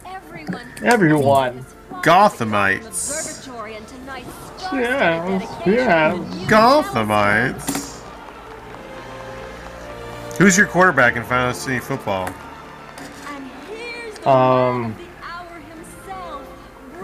[0.05, 0.71] Everyone.
[0.83, 1.65] Everyone.
[2.03, 2.85] Gothamites.
[2.85, 4.27] Observatory and tonight's
[4.71, 6.13] Yeah, yeah.
[6.45, 8.03] Gothamites.
[10.37, 12.29] Who's your quarterback in Final fantasy football?
[14.23, 14.95] Um,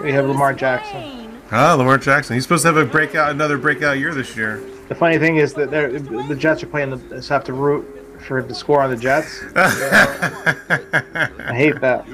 [0.04, 1.42] we have Lamar Jackson.
[1.52, 2.36] Ah, Lamar Jackson.
[2.36, 4.62] He's supposed to have a breakout, another breakout year this year.
[4.94, 7.84] The funny thing is that they're, the Jets are playing the so have to root
[8.28, 9.42] for the score on the Jets.
[9.56, 12.06] I hate that.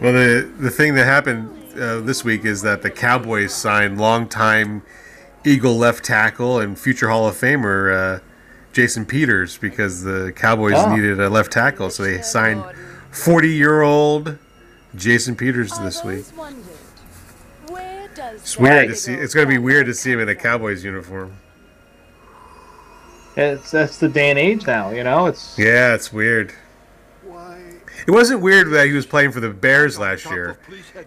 [0.00, 4.82] Well, the the thing that happened uh, this week is that the Cowboys signed longtime
[5.44, 8.20] Eagle left tackle and future Hall of Famer uh,
[8.72, 10.92] Jason Peters because the Cowboys Oh.
[10.92, 12.64] needed a left tackle, so they signed
[13.12, 14.38] 40 year old
[14.96, 16.24] Jason Peters this week.
[18.30, 19.14] Where does It's weird to see.
[19.14, 21.36] It's going to be weird to see him in a Cowboys uniform.
[23.36, 24.90] It's that's the day and age now.
[24.90, 26.52] You know, it's Yeah, it's weird.
[28.06, 30.58] It wasn't weird that he was playing for the Bears last year.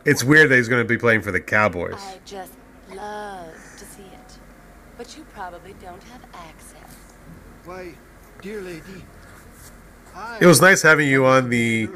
[0.05, 1.95] It's weird that he's going to be playing for the Cowboys.
[1.97, 2.53] I just
[2.93, 4.37] love to see it.
[4.97, 7.15] But you probably don't have access.
[7.65, 7.95] Why,
[8.41, 9.03] dear lady,
[10.39, 11.89] It was nice having you on the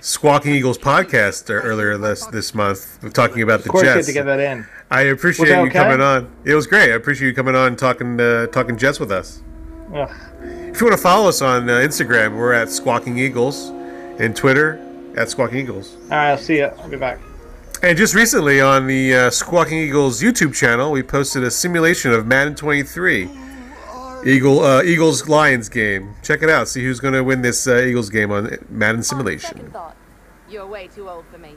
[0.00, 3.94] Squawking Eagles podcast uh, earlier this this month, talking about Of the course, you had
[3.96, 4.06] Jets.
[4.08, 4.66] to get that in.
[4.90, 5.70] I appreciate you okay?
[5.70, 6.30] coming on.
[6.44, 6.90] It was great.
[6.90, 9.42] I appreciate you coming on and talking uh, talking Jets with us.
[9.94, 10.10] Ugh.
[10.42, 13.68] If you want to follow us on uh, Instagram, we're at Squawking Eagles,
[14.18, 14.80] and Twitter
[15.16, 15.94] at Squawking Eagles.
[16.04, 16.64] All right, I'll see you.
[16.64, 17.18] I'll be back.
[17.82, 22.26] And just recently on the uh, Squawking Eagles YouTube channel, we posted a simulation of
[22.26, 23.28] Madden 23,
[24.24, 26.14] Eagle uh, Eagles Lions game.
[26.22, 26.68] Check it out.
[26.68, 29.56] See who's going to win this uh, Eagles game on Madden simulation.
[29.56, 29.96] Second thought,
[30.48, 31.54] you're way too old for me.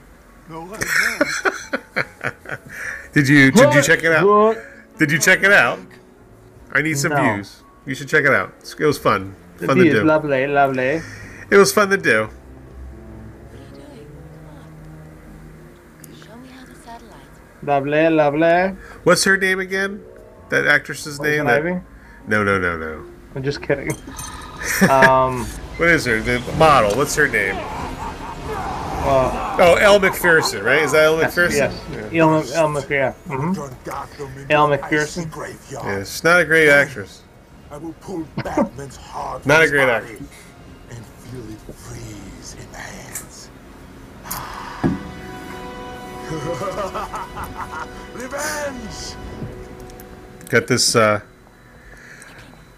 [3.12, 4.56] Did you did you check it out?
[4.98, 5.78] Did you check it out?
[6.72, 7.34] I need some No.
[7.34, 7.62] views.
[7.86, 8.54] You should check it out.
[8.78, 9.34] It was fun.
[9.58, 10.04] The Fun to view is do.
[10.04, 11.02] lovely, lovely.
[11.50, 12.28] It was fun to do.
[17.62, 18.76] Lovely, lovely.
[19.02, 20.02] What's her name again?
[20.50, 21.46] That actress's name?
[21.46, 21.80] That- Ivy?
[22.28, 23.04] No, no, no, no.
[23.34, 23.90] I'm just kidding.
[24.90, 25.44] um,
[25.76, 26.20] What is her?
[26.20, 26.94] The model.
[26.96, 27.56] What's her name?
[27.56, 30.82] well, Oh, Elle Macpherson, right?
[30.82, 31.72] Is that Elle yes, Macpherson?
[31.90, 32.12] yes.
[32.12, 33.14] El, El, Mc- yeah.
[33.26, 34.50] Mm-hmm.
[34.50, 35.30] Elle Macpherson.
[35.70, 37.22] Yeah, she's not a great actress.
[37.70, 40.20] I will pull Batman's heart Not a great body actress.
[40.90, 43.50] and feel it freeze in my hands.
[48.14, 49.14] Revenge!
[50.50, 50.96] Got this.
[50.96, 51.20] Uh,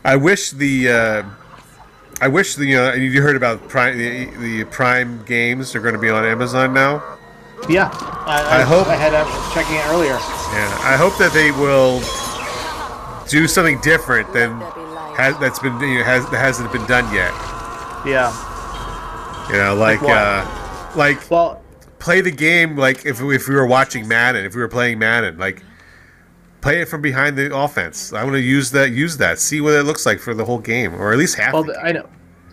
[0.05, 0.91] I wish the.
[0.91, 1.23] Uh,
[2.21, 2.77] I wish the.
[2.77, 6.73] Uh, you heard about Prime, the, the Prime games are going to be on Amazon
[6.75, 7.03] now.
[7.69, 7.91] Yeah.
[7.93, 10.13] I, I, I hope- I had uh, checking it earlier.
[10.13, 12.01] Yeah, I hope that they will
[13.29, 14.61] do something different than
[15.17, 17.33] has, that's been you know, has that hasn't been done yet.
[18.07, 18.33] Yeah.
[19.51, 21.63] You know, like Like uh, like well,
[21.99, 25.39] play the game like if if we were watching Madden, if we were playing Madden,
[25.39, 25.63] like
[26.61, 28.13] play it from behind the offense.
[28.13, 30.59] I want to use that, use that, see what it looks like for the whole
[30.59, 31.53] game, or at least half.
[31.55, 32.09] Well, I know.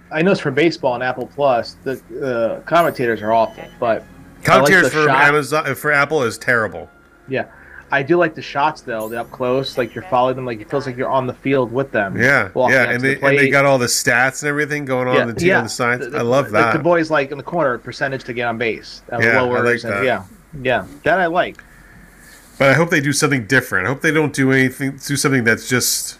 [0.09, 1.75] I know it's for baseball and Apple Plus.
[1.83, 4.05] The uh, commentators are awful, but
[4.43, 6.89] Commentators like for shot- Amazon for Apple is terrible.
[7.27, 7.47] Yeah,
[7.91, 9.09] I do like the shots though.
[9.09, 11.73] The up close, like you're following them, like it feels like you're on the field
[11.73, 12.15] with them.
[12.15, 15.15] Yeah, yeah, and they the and they got all the stats and everything going on
[15.15, 15.57] yeah, the team yeah.
[15.57, 16.05] on the sides.
[16.05, 16.73] The- the- I love like that.
[16.77, 19.01] the boys like in the corner percentage to get on base.
[19.11, 20.23] Yeah, lowers like and- Yeah,
[20.61, 21.61] yeah, that I like.
[22.59, 23.85] But I hope they do something different.
[23.85, 26.17] I hope they don't do anything do something that's just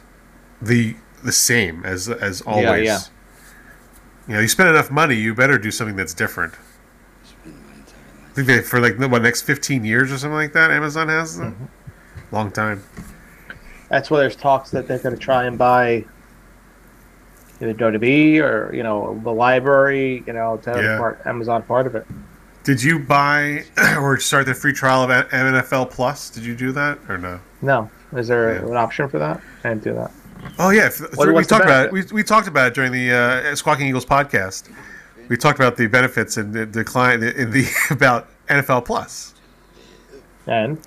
[0.62, 2.86] the the same as as always.
[2.86, 3.00] yeah.
[4.28, 6.54] You know, you spend enough money, you better do something that's different.
[7.45, 10.69] I think they for like what next fifteen years or something like that.
[10.69, 11.54] Amazon has them.
[11.54, 12.36] Mm-hmm.
[12.36, 12.84] Long time.
[13.89, 16.06] That's why there's talks that they're going to try and buy
[17.62, 20.23] either WWE or you know the library.
[20.28, 20.97] You know, to have Yeah.
[20.97, 22.06] part, Amazon part of it.
[22.67, 23.63] Did you buy
[23.97, 26.30] or start the free trial of NFL Plus?
[26.30, 27.39] Did you do that or no?
[27.62, 28.65] No, is there Yeah.
[28.69, 29.39] an option for that?
[29.63, 30.12] I didn't do that.
[30.60, 31.93] Oh yeah, if- What- we talked about it.
[31.93, 34.69] We, we talked about it during the uh, Squawking Eagles podcast.
[35.30, 39.34] We talked about the benefits and the decline in the about NFL Plus.
[40.45, 40.77] And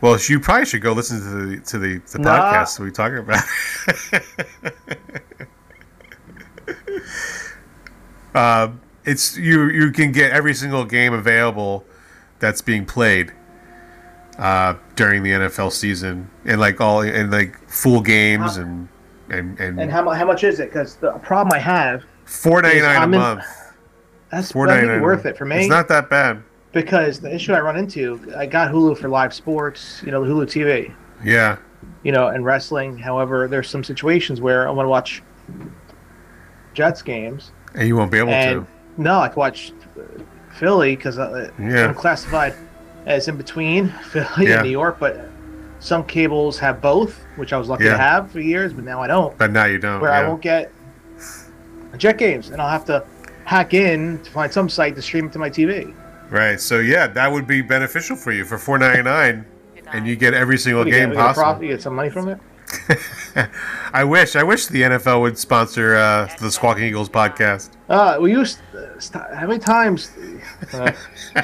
[0.00, 2.52] Well, you probably should go listen to the to the, the Nah.
[2.54, 3.44] podcast we talking about.
[8.34, 11.84] um, it's you you can get every single game available
[12.38, 13.32] that's being played
[14.38, 18.88] uh, during the NFL season and like all and like full games and
[19.30, 20.70] and and, and how, how much is it?
[20.70, 23.44] Because the problem I have four ninety nine a in- month.
[24.30, 25.00] that's Four ninety nine.
[25.02, 25.60] worth it for me.
[25.60, 26.42] It's not that bad.
[26.72, 30.30] because the issue I run into, I got Hulu for live sports, you know, the
[30.32, 30.92] Hulu TV,
[31.24, 31.56] Yeah.
[32.02, 32.98] you know, and wrestling.
[32.98, 35.22] However, there's some situations where I want to watch
[36.74, 38.72] Jets games, And you won't be able and to.
[38.96, 40.02] No, I can watch uh,
[40.54, 41.86] Philly because uh, Yeah.
[41.88, 42.54] I'm classified
[43.06, 44.54] as in between Philly Yeah.
[44.54, 45.28] and New York, but
[45.80, 47.92] some cables have both, which I was lucky Yeah.
[47.92, 49.36] to have for years, but now I don't.
[49.36, 50.00] But now you don't.
[50.00, 50.72] where I won't get
[51.98, 53.04] Jet games, and I'll have to
[53.44, 55.94] hack in to find some site to stream it to my TV.
[56.30, 56.58] Right.
[56.60, 59.44] So yeah, that would be beneficial for you for four ninety nine,
[59.92, 61.10] and you get every single you game get?
[61.10, 61.42] You get a possible.
[61.44, 61.62] profit?
[61.62, 62.38] You get some money from it.
[63.92, 64.36] I wish.
[64.36, 67.70] I wish the NFL would sponsor uh, the Squawking Eagles podcast.
[67.88, 70.10] Uh, we used uh, st- how many times?
[70.72, 70.92] Uh,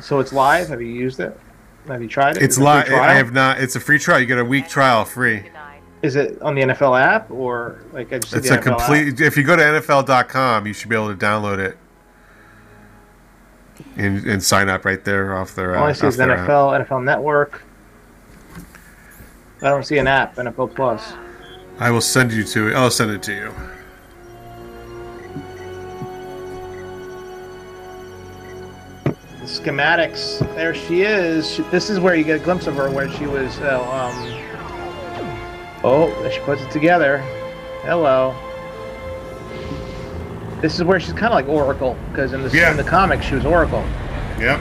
[0.00, 0.68] so it's live.
[0.68, 1.38] Have you used it?
[1.86, 2.42] Have you tried it?
[2.42, 2.92] It's Is it live.
[2.92, 3.60] I have not.
[3.60, 4.20] It's a free trial.
[4.20, 5.50] You get a week trial free.
[6.00, 8.78] Is it on the NFL app or like I just It's the a NFL app?
[8.78, 9.20] complete.
[9.20, 11.76] If you go to NFL.com, you should be able to download it
[13.96, 15.76] and, and sign up right there off their.
[15.76, 16.48] Uh, All I see is their app.
[16.48, 17.62] NFL, NFL Network.
[19.60, 21.14] I don't see an app, NFL Plus.
[21.78, 22.74] I will send you to it.
[22.74, 23.54] I'll send it to you.
[29.04, 30.38] The schematics.
[30.54, 31.58] There she is.
[31.70, 34.48] This is where you get a glimpse of her, where she was uh, um,
[35.84, 37.18] Oh, she puts it together.
[37.82, 38.34] Hello.
[40.60, 42.70] This is where she's kind of like Oracle, because in the Yeah.
[42.70, 43.84] in the comics she was Oracle.
[44.40, 44.60] Yep.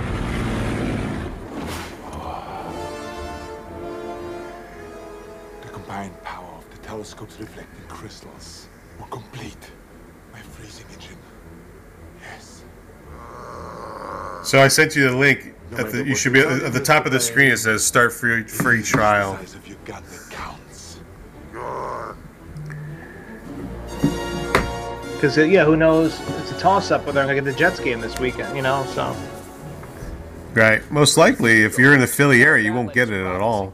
[5.62, 8.68] The combined power of the telescope's reflecting crystals
[9.00, 9.72] will complete
[10.34, 11.18] my freezing engine.
[12.22, 12.64] Yes.
[14.44, 15.54] So I sent you the link.
[15.78, 17.52] At the, you should be at the top of the screen.
[17.52, 19.38] It says "Start free free trial."
[25.18, 26.20] Because uh, yeah, who knows?
[26.40, 28.56] It's a toss-up whether I'm gonna get the Jets game this weekend.
[28.56, 29.16] You know, so
[30.54, 30.90] Right.
[30.92, 33.74] Most likely, if you're in the Philly area, you won't get it at all.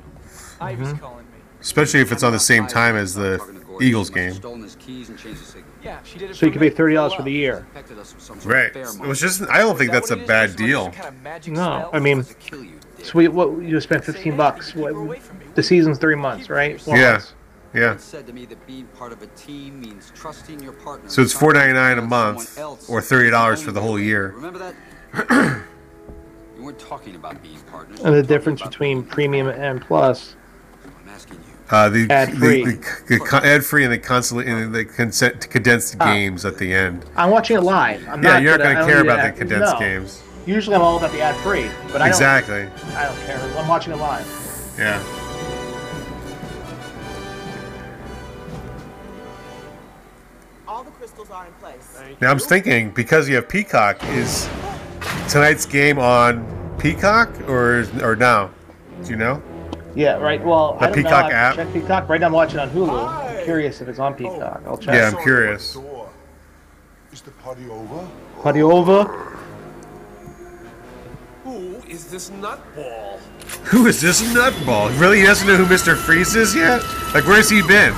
[0.60, 1.40] Ivy's calling me.
[1.62, 3.42] Especially if it's on the same time as the
[3.82, 4.34] Eagles game.
[4.34, 5.70] Stolen his keys and changed the signal.
[5.84, 7.66] Yeah, she did it so you for can pay thirty dollars for the year.
[7.70, 9.02] Infected us with some sort of Right.
[9.04, 9.42] It was just.
[9.50, 10.94] I don't think that's a bad deal.
[11.48, 14.74] No, I mean, so we what you spent fifteen bucks.
[14.76, 15.20] What,
[15.56, 16.80] the season's three months, right?
[16.80, 17.12] Four Yeah.
[17.14, 17.34] months.
[17.74, 17.94] Yeah.
[17.94, 21.10] It said to me that being part of a team means trusting your partner.
[21.10, 22.58] So it's and four ninety nine a month,
[22.88, 24.32] or thirty dollars for the whole year.
[24.36, 25.64] Remember that?
[26.58, 28.00] you weren't talking about being partners.
[28.02, 30.36] And the difference between premium and plus.
[31.70, 32.66] Uh, the Ad-free.
[32.66, 32.72] the,
[33.08, 36.06] the, the ad free and the constantly and the consent condensed Ah.
[36.14, 37.04] games at the end.
[37.16, 38.06] I'm watching it live.
[38.08, 39.80] I'm Yeah, not you're not gonna, gonna I don't care about ad- the condensed no.
[39.80, 40.22] games.
[40.46, 42.64] Usually, I'm all about the ad free, but I Exactly.
[42.66, 42.96] don't.
[42.96, 43.40] I don't care.
[43.58, 44.28] I'm watching it live.
[44.78, 45.02] Yeah.
[52.22, 54.50] Now I'm thinking because you have Peacock, is
[55.30, 56.46] tonight's game on
[56.80, 58.50] Peacock or or no?
[59.04, 59.42] Do you know?
[59.96, 60.44] Yeah, right.
[60.44, 61.04] Well, The I don't know.
[61.04, 61.56] Peacock I app?
[61.56, 62.10] Check Peacock.
[62.10, 63.38] Right now, I'm watching on Hulu.
[63.38, 64.62] I'm curious if it's on Peacock.
[64.66, 64.96] I'll check.
[64.96, 65.78] Yeah, I'm curious.
[67.12, 68.08] Is the party over?
[68.42, 69.04] Party over.
[71.44, 73.20] Who is this nutball?
[73.66, 74.98] Who is this nutball?
[75.00, 75.96] Really, he doesn't know who Mr.
[75.96, 76.82] Freeze is yet?
[77.14, 77.94] Like, where's he been?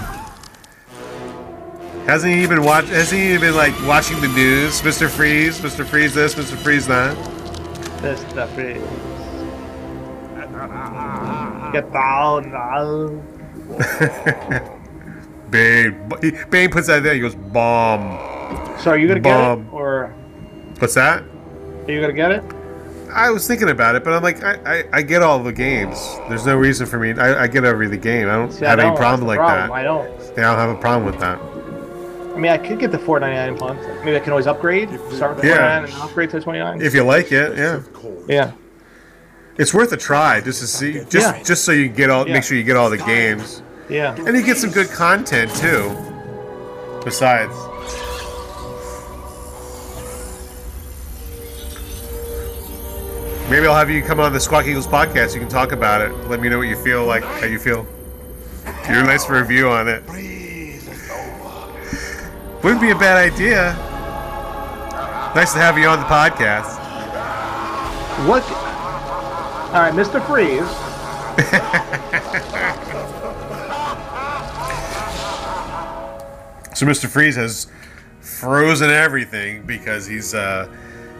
[2.05, 2.89] Hasn't he even watched?
[2.89, 4.81] Hasn't he even like watching the news?
[4.81, 5.09] Mr.
[5.09, 5.83] Freeze, Mr.
[5.85, 6.55] Freeze this, Mr.
[6.55, 7.15] Freeze that.
[8.01, 8.47] Mr.
[8.49, 8.81] Freeze.
[11.73, 13.21] Get down now.
[15.49, 16.09] Bane,
[16.49, 17.13] Bane puts that there.
[17.15, 18.17] He goes bomb.
[18.79, 19.63] So are you gonna Bomb.
[19.63, 20.13] get it, or
[20.79, 21.23] What's that?
[21.23, 22.43] are you gonna get it?
[23.11, 25.97] I was thinking about it, but I'm like, I, I, I get all the games.
[26.29, 27.13] There's no reason for me.
[27.13, 28.27] I, I get every the game.
[28.27, 28.97] I don't See, have any don't.
[28.97, 29.69] problem That's like problem.
[29.69, 29.73] that.
[29.75, 30.37] I don't.
[30.37, 31.39] Yeah, I don't have a problem with that.
[32.35, 33.79] I mean, I could get the 4.99 a month.
[34.03, 34.89] Maybe I can always upgrade.
[35.13, 35.81] Start with Yeah.
[35.81, 36.81] 4.99 and upgrade to 29.
[36.81, 37.79] If you like it, yeah.
[38.27, 38.51] Yeah.
[39.57, 41.43] It's worth a try just to see, just Yeah.
[41.43, 42.33] just so you can get all, Yeah.
[42.33, 44.13] make sure you get all the games, Yeah.
[44.17, 45.95] and you get some good content too.
[47.05, 47.53] Besides,
[53.49, 55.33] maybe I'll have you come on the Squawk Eagles podcast.
[55.33, 56.11] You can talk about it.
[56.27, 57.85] Let me know what you feel like, how you feel.
[58.89, 60.03] You're nice for a review on it.
[62.65, 63.73] Wouldn't be a bad idea.
[65.35, 66.79] Nice to have you on the podcast.
[68.27, 68.41] What?
[69.71, 70.19] All right, Mr.
[70.25, 70.65] Freeze.
[76.73, 77.07] So Mr.
[77.07, 77.67] Freeze has
[78.19, 80.67] frozen everything because he's uh,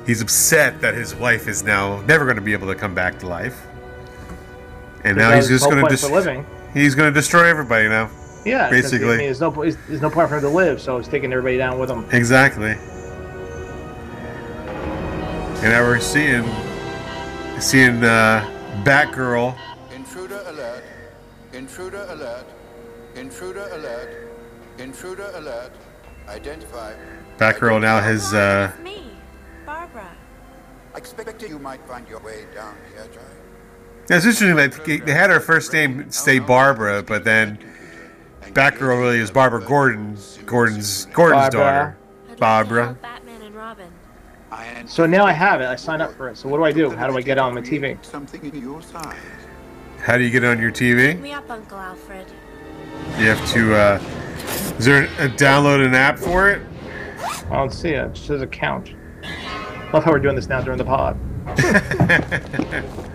[0.08, 3.19] he's upset that his wife is now never going to be able to come back
[3.19, 3.67] to life,
[5.03, 8.10] and now he's just going to point he's going to destroy everybody now.
[8.45, 8.69] Yeah.
[8.69, 9.08] 'cause, I basically.
[9.08, 11.79] mean, there's no there's no point for him to live, so he's taking everybody down
[11.79, 12.05] with him.
[12.12, 12.77] Exactly.
[15.62, 16.45] And now we're seeing
[17.60, 18.45] seeing uh,
[18.84, 19.55] Batgirl.
[19.95, 20.84] Intruder alert.
[21.53, 22.45] Intruder alert.
[23.15, 24.27] Intruder alert.
[24.77, 25.71] Intruder alert.
[26.27, 26.93] Identify.
[27.38, 29.12] Batgirl now has uh, Me,
[29.65, 30.08] Barbara.
[30.93, 33.21] I expected you might find your way down here, Joy.
[34.10, 37.58] Yeah, it's interesting that they had her first name stay Barbara, but then
[38.56, 41.98] Batgirl really is Barbara Gordon, Gordon's Gordon's Barbara.
[42.30, 42.98] daughter, Barbara.
[43.02, 43.91] Batman and Robin.
[44.88, 45.65] So now I have it.
[45.65, 46.38] I signed up for it.
[46.38, 46.89] So what do I do?
[46.89, 48.04] How do I get on my TV?
[48.06, 49.18] Something in your size.
[50.00, 51.20] How do you get on your TV?
[51.20, 52.26] Me up, Uncle Alfred.
[53.20, 53.76] You have to.
[53.76, 54.02] Uh,
[54.80, 56.62] is there a download an app for it?
[57.50, 58.06] I don't see it.
[58.06, 58.94] It just says account.
[59.91, 61.17] Love how we're doing this now during the pod.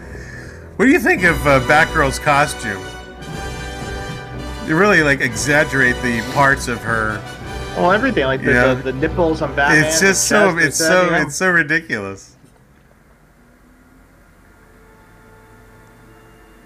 [0.80, 2.82] What do you think of uh, Batgirl's costume?
[4.70, 7.20] They really like exaggerate the parts of her.
[7.76, 8.74] Well, everything like the, Yeah.
[8.74, 9.84] the, the nipples on Batman.
[9.84, 11.22] it's just so it's so you know?
[11.22, 12.36] it's so ridiculous.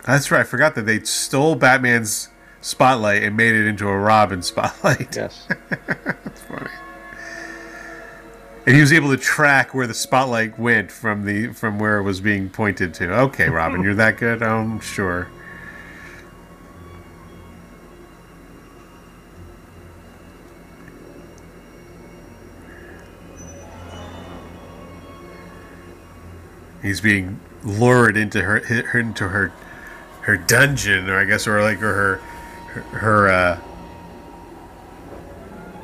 [0.04, 0.40] That's right.
[0.40, 2.28] I forgot that they stole Batman's
[2.60, 5.16] spotlight and made it into a Robin spotlight.
[5.16, 5.48] Yes.
[6.04, 6.68] That's funny.
[8.66, 12.02] And he was able to track where the spotlight went from the from where it
[12.02, 13.10] was being pointed to.
[13.20, 14.42] Okay, Robin, you're that good.
[14.42, 15.28] I'm sure.
[26.84, 29.50] He's being lured into her, her into her
[30.20, 32.16] her dungeon, or I guess, or like, or her
[32.74, 33.60] her, her uh,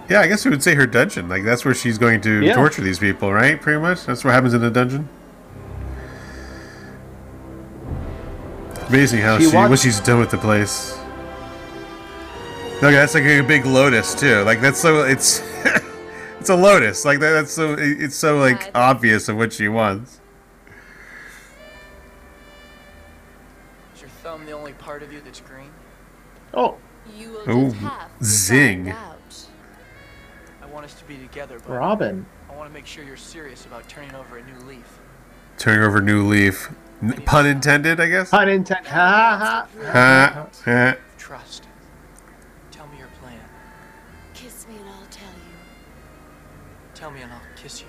[0.08, 1.28] yeah, I guess we would say her dungeon.
[1.28, 2.54] Like that's where she's going to Yeah.
[2.54, 3.60] torture these people, right?
[3.60, 4.04] Pretty much.
[4.06, 5.08] That's what happens in the dungeon.
[8.88, 10.96] Amazing how She she, wants- what she's done with the place.
[12.82, 14.42] Okay, that's like a big lotus too.
[14.42, 15.40] Like that's so it's
[16.40, 17.04] it's a lotus.
[17.04, 20.19] Like that, that's so it's so like obvious of what she wants.
[25.00, 25.70] Part of you that's green?
[26.52, 26.76] Oh,
[27.16, 28.90] You will Oh, have zing.
[28.90, 29.16] out.
[30.62, 32.26] I want us to be together, but Robin.
[32.50, 34.98] I want to make sure you're serious about turning over a new leaf.
[35.56, 36.70] Turning over a new leaf.
[37.02, 38.30] N- pun intended, I guess.
[38.30, 38.90] Pun intended.
[38.90, 39.90] Ha ha.
[39.90, 40.96] Ha, ha.
[41.16, 41.66] Trust.
[42.70, 43.40] Tell me your plan.
[44.34, 45.56] Kiss me and I'll tell you.
[46.94, 47.86] Tell me and I'll kiss you.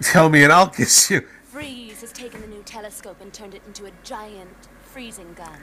[0.00, 1.26] Tell me and I'll kiss you.
[1.44, 5.60] Freeze has taken the new telescope and turned it into a giant freezing gun.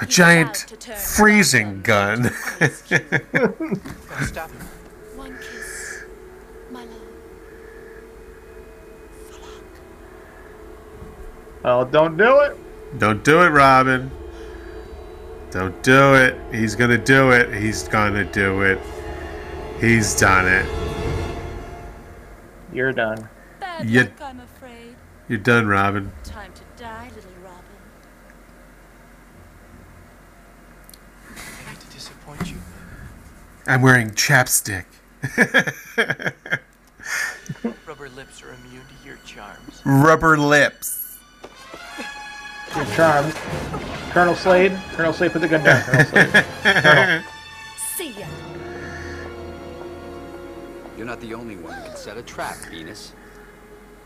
[0.00, 2.30] A giant about to turn freezing gun.
[4.24, 4.50] Stop.
[5.16, 6.02] One kiss,
[6.70, 7.00] my love.
[11.64, 12.56] Oh, don't do it.
[12.98, 14.10] Don't do it, Robin.
[15.50, 16.36] Don't do it.
[16.54, 17.52] He's gonna do it.
[17.54, 18.78] He's gonna do it.
[19.80, 20.66] He's done it.
[22.72, 23.28] You're done.
[23.58, 24.94] Bad You- luck, I'm afraid.
[25.28, 26.12] You're done, Robin.
[26.24, 27.64] Time to die, little Robin.
[31.36, 31.38] I
[31.70, 32.56] hate to disappoint you.
[33.70, 34.84] I'm wearing chapstick.
[37.86, 39.80] Rubber lips are immune to your charms.
[39.84, 41.18] Rubber lips.
[42.74, 43.30] Your charm.
[44.10, 44.76] Colonel Slade.
[44.94, 45.84] Colonel Slade, put the gun down.
[45.84, 46.44] Colonel Slade.
[46.64, 47.22] Colonel.
[47.94, 48.26] See ya.
[50.96, 53.12] You're not the only one who can set a trap, Venus.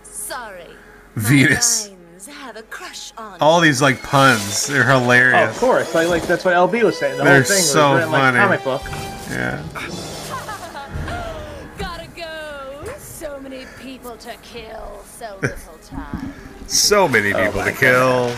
[0.02, 0.76] Sorry.
[1.16, 1.90] Venus.
[2.26, 4.66] My have a crush on All these like puns.
[4.66, 5.50] They're Oh, hilarious.
[5.54, 5.94] of course.
[5.94, 7.18] Like, like that's what LB was saying.
[7.18, 8.38] The They're whole thing so was written funny.
[8.38, 8.82] like comic book.
[9.30, 9.62] Yeah.
[11.78, 12.84] Gotta go.
[12.98, 16.32] So many people to kill, so little time.
[16.66, 18.34] So many Oh people to kill.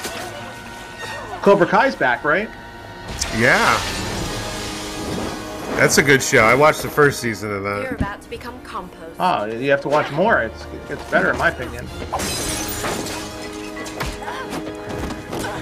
[1.43, 2.49] Cobra Kai's back, right?
[3.39, 3.79] Yeah.
[5.77, 6.43] That's a good show.
[6.43, 7.83] I watched the first season of that.
[7.83, 8.01] You're that.
[8.01, 9.17] about to become compost.
[9.21, 10.41] Oh, you have to watch more.
[10.43, 11.87] It's it gets better, in my opinion.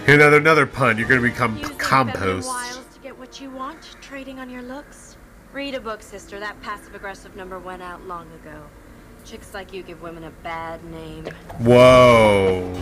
[0.06, 0.98] Here, another another pun.
[0.98, 2.50] You're gonna become Use compost.
[2.92, 5.16] to get what you want, trading on your looks.
[5.54, 6.38] Read a book, sister.
[6.38, 8.64] That passive-aggressive number went out long ago.
[9.24, 11.24] Chicks like you give women a bad name.
[11.58, 12.78] Whoa.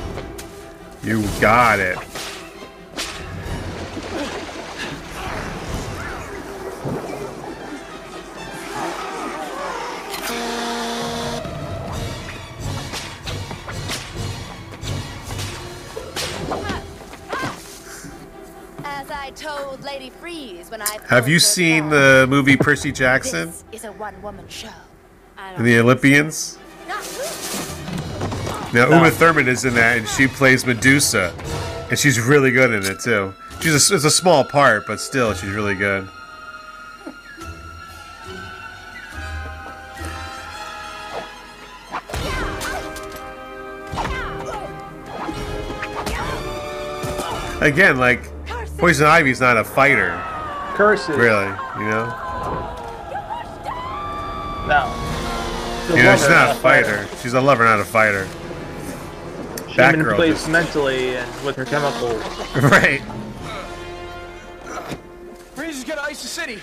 [1.05, 1.97] You got it.
[21.09, 24.69] Have you seen the movie Percy Jackson This is a one-woman show.
[25.39, 26.59] and the Olympians?
[28.75, 31.33] Now Uma Thurman is in that, and she plays Medusa,
[31.89, 33.33] and she's really good in it too.
[33.61, 36.09] She's a, it's a small part, but still, she's really good.
[47.61, 48.32] Again, like
[48.83, 50.11] Poison Ivy's not a fighter,
[50.75, 51.15] Curses.
[51.17, 51.47] really.
[51.79, 52.07] You know,
[54.67, 54.91] No.
[55.87, 57.07] The you know, she's lover, not a fighter.
[57.23, 58.27] She's a lover, not a fighter.
[59.69, 62.21] She Batgirl manipulates just- mentally and with her chemicals.
[62.57, 63.01] Right.
[65.55, 66.59] Freeze is gonna ice the city.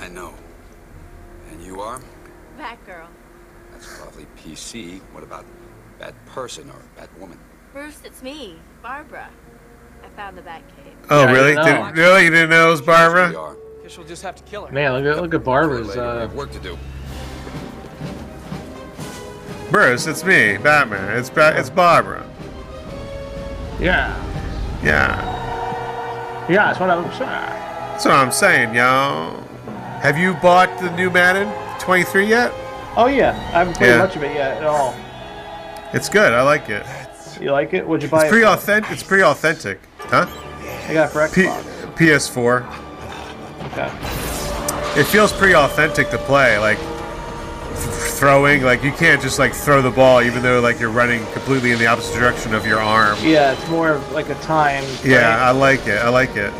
[0.00, 0.34] I know.
[1.52, 2.00] And you are?
[2.58, 3.06] Batgirl.
[3.70, 5.00] That's probably PC.
[5.12, 5.44] What about
[6.00, 7.38] bad person or bad woman?
[7.72, 9.28] Bruce, it's me, Barbara.
[10.04, 10.62] I found the Batcave.
[11.10, 11.54] Oh, Yeah, really?
[11.54, 12.24] Did, really?
[12.24, 13.32] You didn't know it was Barbara?
[13.82, 14.72] Guess we'll just have to kill her.
[14.72, 15.96] Man, look at look at Barbara's.
[15.96, 16.76] Uh, have work to do.
[19.70, 21.16] Bruce, it's me, Batman.
[21.18, 22.24] It's ba- it's Barbara.
[23.80, 24.14] yeah,
[24.82, 26.46] Yeah.
[26.48, 26.66] yeah.
[26.66, 27.28] That's what I'm saying.
[27.28, 29.40] That's what I'm saying, y'all.
[30.00, 31.48] Have you bought the new Madden
[31.80, 32.52] 23 yet?
[32.96, 33.98] Oh yeah, I haven't played Yeah.
[33.98, 34.94] much of it yet at all.
[35.92, 36.32] It's good.
[36.32, 36.84] I like it.
[37.40, 37.86] You like it?
[37.86, 38.28] Would you buy It's it?
[38.30, 38.52] pretty for?
[38.52, 38.90] authentic.
[38.92, 40.26] It's pretty authentic, huh?
[40.88, 41.94] I got it for P- Xbox.
[41.96, 42.64] PS4.
[43.72, 45.00] Okay.
[45.00, 46.58] It feels pretty authentic to play.
[46.58, 47.78] Like th-
[48.18, 51.72] throwing, like you can't just like throw the ball, even though like you're running completely
[51.72, 53.16] in the opposite direction of your arm.
[53.22, 54.84] Yeah, it's more of like a time.
[55.04, 55.98] Yeah, I like it.
[55.98, 56.52] I like it.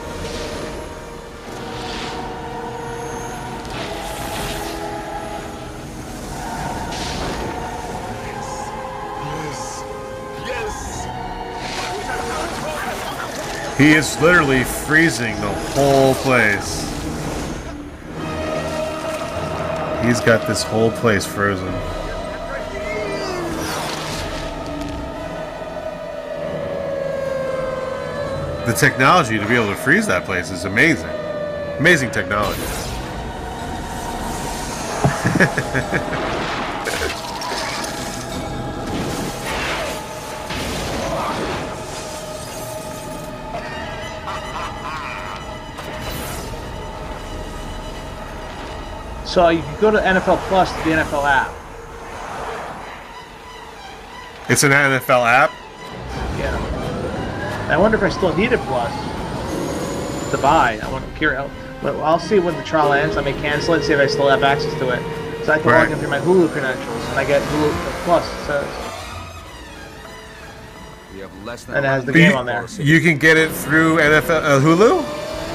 [13.76, 16.82] He is literally freezing the whole place.
[20.04, 21.72] He's got this whole place frozen.
[28.64, 31.10] The technology to be able to freeze that place is amazing.
[31.80, 32.62] Amazing technology.
[49.34, 51.52] So you can go to NFL Plus to the NFL app.
[54.48, 55.50] It's an NFL app.
[56.38, 57.66] Yeah.
[57.68, 58.92] I wonder if I still need a Plus
[60.30, 60.78] to buy.
[60.80, 61.50] I want to curious.
[61.82, 63.16] But I'll see when the trial ends.
[63.16, 65.02] I may cancel it, and see if I still have access to it.
[65.44, 65.82] So I can to Right.
[65.82, 67.72] log in through my Hulu credentials, and I get Hulu
[68.04, 68.24] Plus.
[68.46, 68.64] So
[71.12, 72.66] We have less than And it has the But game you, on there.
[72.78, 75.02] You can get it through NFL uh, Hulu,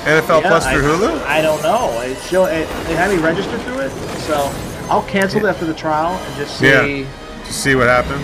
[0.06, 1.22] NFL Yeah, Plus I, through Hulu.
[1.24, 2.02] I don't know.
[2.02, 3.92] It show it, it had me registered through it,
[4.22, 4.52] so
[4.90, 6.68] I'll cancel it after the trial and just see.
[6.68, 7.46] Yeah.
[7.46, 8.24] To see what happens.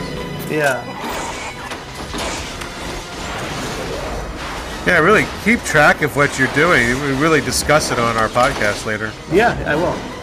[0.51, 0.83] Yeah.
[4.85, 6.87] Yeah, really keep track of what you're doing.
[7.01, 9.11] We really discuss it on our podcast later.
[9.31, 10.14] Yeah, I will.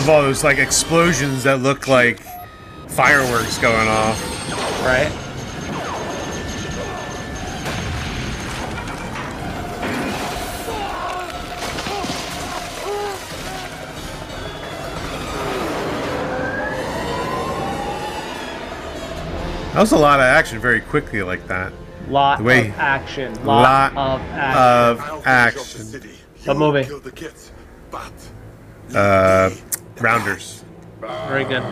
[0.00, 2.20] Of all those like explosions that look like
[2.88, 4.18] fireworks going off.
[4.82, 5.12] Right.
[19.74, 21.72] That was a lot of action very quickly like that.
[22.08, 23.34] Lot The way- of action.
[23.44, 25.12] Lot, lot of action.
[25.16, 26.10] of action.
[26.44, 26.88] What movie?
[28.92, 29.50] Uh,
[30.00, 30.64] Rounders.
[31.00, 31.62] Very good.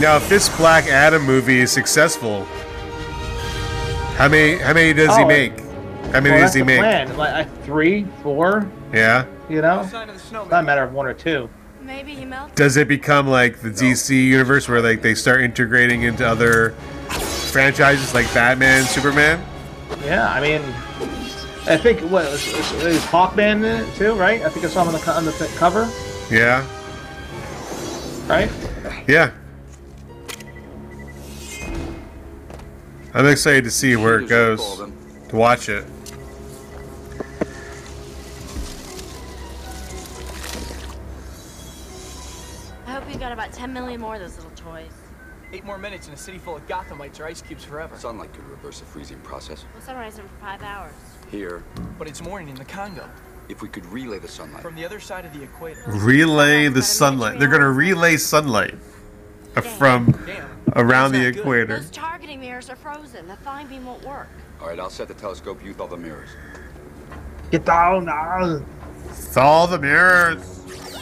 [0.00, 2.44] Now, if this Black Adam movie is successful,
[4.14, 5.58] how many how many does he Oh, make?
[6.12, 6.78] How many well, does he make?
[6.78, 7.16] Plan.
[7.16, 8.70] Like uh, three, four.
[8.92, 9.26] Yeah.
[9.48, 9.82] You know,
[10.32, 11.50] not a matter of one or two.
[11.82, 12.54] Maybe he melted.
[12.54, 16.76] Does it become like the DC universe where like they start integrating into other
[17.50, 19.44] franchises like Batman, Superman?
[20.04, 20.60] Yeah, I mean,
[21.66, 24.42] I think what is, is, is Hawkman in it too, right?
[24.42, 25.90] I think I saw him on the on the cover,
[26.30, 26.64] Yeah.
[28.26, 28.50] right?
[29.06, 29.30] Yeah.
[33.14, 34.60] I'm excited to see where it goes.
[35.30, 35.84] To watch it.
[42.86, 44.47] I hope you got about 10 million more of those little toys.
[45.52, 47.96] Eight more minutes in a city full of Gothamites or ice cubes forever.
[47.96, 49.64] Sunlight could reverse the freezing process.
[49.72, 50.92] We'll sunrise them for five hours.
[51.30, 51.62] Here,
[51.98, 53.08] But it's morning in the Congo.
[53.48, 54.60] if we could relay the sunlight.
[54.62, 55.82] From the other side of the equator.
[55.86, 57.38] Relay the sunlight.
[57.38, 58.74] They're gonna relay sunlight
[59.78, 60.14] from
[60.76, 61.78] around the equator.
[61.78, 63.26] Those targeting mirrors are frozen.
[63.26, 64.28] The fine beam won't work.
[64.60, 65.64] All right, I'll set the telescope.
[65.64, 66.28] You all the mirrors.
[67.50, 68.60] Get down now.
[69.08, 70.44] It's all the mirrors.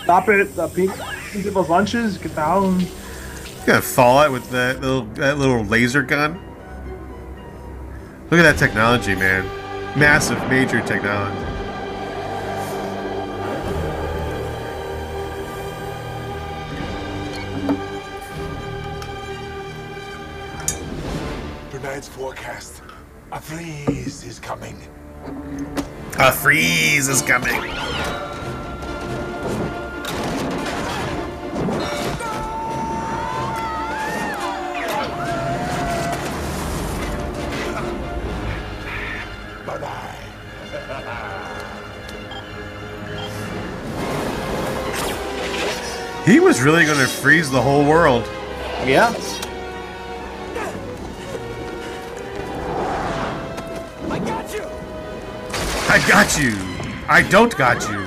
[0.04, 0.54] Stop it.
[0.54, 0.92] The pink
[1.32, 2.16] people's lunches.
[2.18, 2.86] Get down.
[3.66, 6.34] Gonna thaw it with that little that little laser gun.
[8.30, 9.44] Look at that technology, man.
[9.98, 11.44] Massive, major technology.
[21.72, 22.82] Tonight's forecast.
[23.32, 24.80] A freeze is coming.
[26.20, 27.60] A freeze is coming.
[46.26, 48.24] He was really gonna freeze the whole world.
[48.84, 49.14] Yeah.
[54.10, 54.64] I got you!
[55.88, 56.56] I got you.
[57.08, 58.00] I don't got you.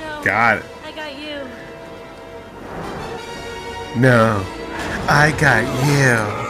[0.00, 0.22] No.
[0.24, 0.64] Got it.
[0.84, 1.46] I got you.
[4.00, 4.44] No.
[5.08, 6.43] I got you.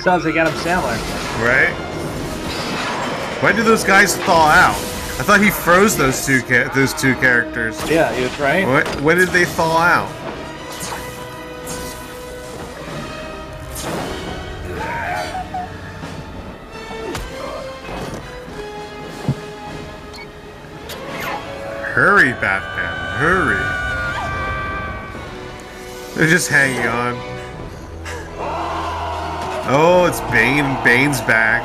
[0.00, 0.96] Sounds like Adam Sandler.
[1.44, 1.74] Right?
[3.42, 4.74] Why do those guys thaw out?
[5.20, 6.40] I thought he froze those two
[6.74, 7.78] those two characters.
[7.90, 8.66] Yeah, he was right.
[8.66, 8.88] What?
[9.02, 10.08] When did they thaw out?
[21.92, 23.60] Hurry, Batman, hurry.
[26.14, 27.29] They're just hanging on.
[29.72, 30.64] Oh, it's Bane.
[30.82, 31.62] Bane's back.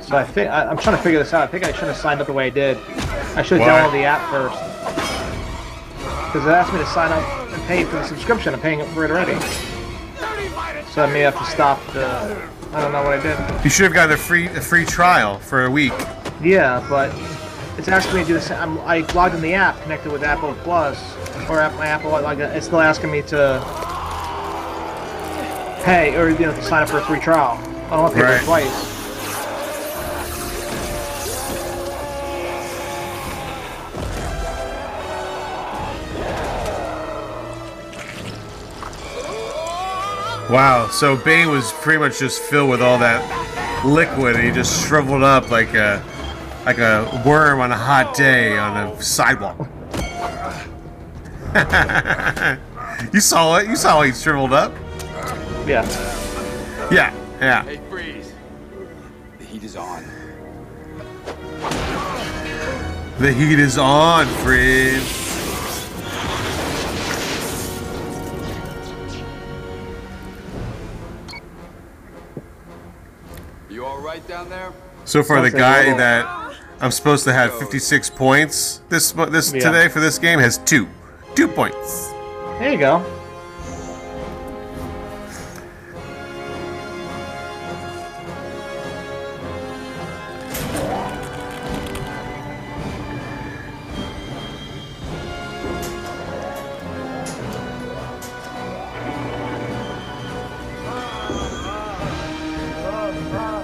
[0.00, 1.42] So I think I, I'm trying to figure this out.
[1.42, 2.76] I think I should have signed up the way I did.
[3.34, 4.54] I should have downloaded the app first.
[6.26, 8.54] Because it asked me to sign up and pay for the subscription.
[8.54, 9.34] I'm paying for it already.
[10.92, 12.06] So I may have to stop the.
[12.72, 13.64] I don't know what I did.
[13.64, 15.92] You should have gotten a free a free trial for a week.
[16.42, 17.10] Yeah, but
[17.78, 18.58] it's asking me to do the same.
[18.60, 20.98] I'm, I logged in the app connected with Apple Plus
[21.48, 22.10] or app, my Apple.
[22.10, 23.60] Like it's still asking me to
[25.84, 27.58] pay or you know to sign up for a free trial.
[27.86, 28.44] I don't want to pay Right.
[28.44, 28.92] twice.
[40.48, 44.86] Wow, so Bane was pretty much just filled with all that liquid, and he just
[44.86, 46.02] shriveled up like a
[46.66, 49.56] like a worm on a hot day on a sidewalk.
[53.14, 53.68] you saw it.
[53.68, 54.74] You saw how he shriveled up.
[55.64, 55.84] Yeah.
[56.90, 57.14] Yeah.
[57.40, 57.62] Yeah.
[57.62, 58.32] Hey, freeze.
[59.38, 60.02] The heat is on.
[63.18, 65.00] The heat is on, Fred.
[73.68, 74.72] You all right down there?
[75.04, 76.45] So far, the Sounds like a guy little- that
[76.80, 79.60] I'm supposed to have 56 points this this Yeah.
[79.60, 80.86] today for this game has two,
[81.34, 82.12] two points.
[82.58, 83.02] There you go.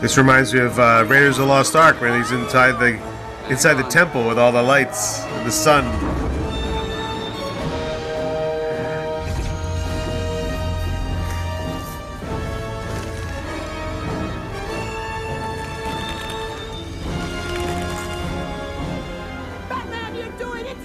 [0.03, 3.01] This reminds me of uh, Raiders of the Lost Ark when he's inside the
[3.49, 5.85] inside the temple with all the lights, and the sun.
[19.69, 20.77] Batman, you're doing it!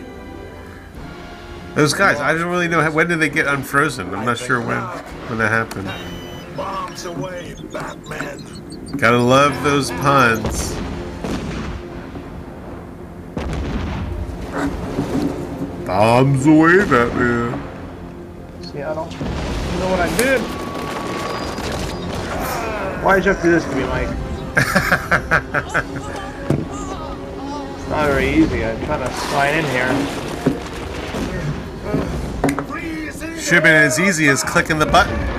[1.74, 4.14] Those guys, I don't really know how, when did they get unfrozen.
[4.14, 4.84] I'm not sure when
[5.28, 5.92] when that happened.
[6.56, 8.57] Bombs away, Batman.
[8.96, 10.74] Gotta love those puns.
[15.86, 17.62] Bombs away, Batman.
[18.64, 20.42] See, I don't know what I did.
[23.04, 24.10] Why did you have to do this to me, Mike?
[27.78, 28.66] it's not very easy.
[28.66, 29.88] I'm trying to slide in here.
[33.38, 35.37] Should have been as easy as clicking the button.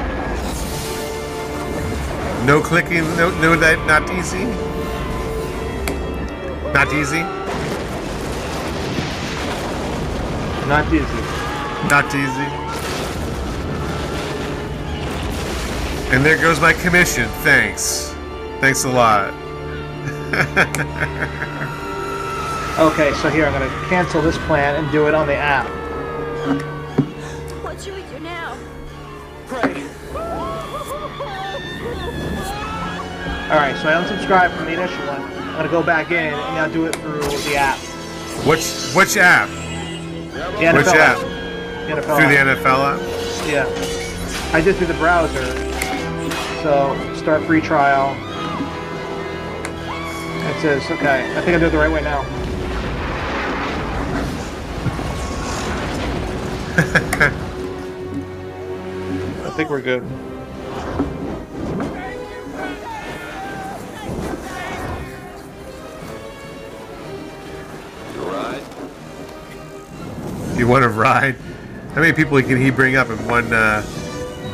[2.49, 4.47] No clicking, no, no, that not easy.
[6.73, 7.21] Not easy.
[10.67, 11.23] Not easy.
[11.91, 12.49] Not easy.
[16.11, 17.29] And there goes my commission.
[17.45, 18.15] Thanks.
[18.63, 19.35] Thanks a lot.
[22.79, 25.67] Okay, so here I'm gonna cancel this plan and do it on the app.
[27.65, 28.03] What should we
[33.49, 35.23] Alright, so I unsubscribed from the initial one.
[35.23, 37.79] I'm gonna go back in and now do it through the app.
[38.47, 39.49] Which which app?
[39.49, 41.17] The NFL Which app?
[41.19, 42.37] The NFL Through the.
[42.37, 43.01] NFL app?
[43.49, 43.67] Yeah.
[44.55, 45.43] I did through the browser.
[46.63, 48.15] So start free trial.
[50.51, 52.21] It says, okay, I think I did it the right way now.
[59.47, 60.03] I think we're good.
[70.59, 71.37] You want to ride?
[71.95, 73.81] How many people can he bring up in one uh,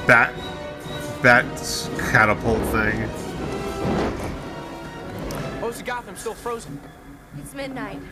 [0.06, 0.34] bat
[1.22, 1.46] bat
[2.10, 3.00] catapult thing?
[5.62, 6.78] Most of Gotham still frozen.
[7.38, 8.02] It's midnight.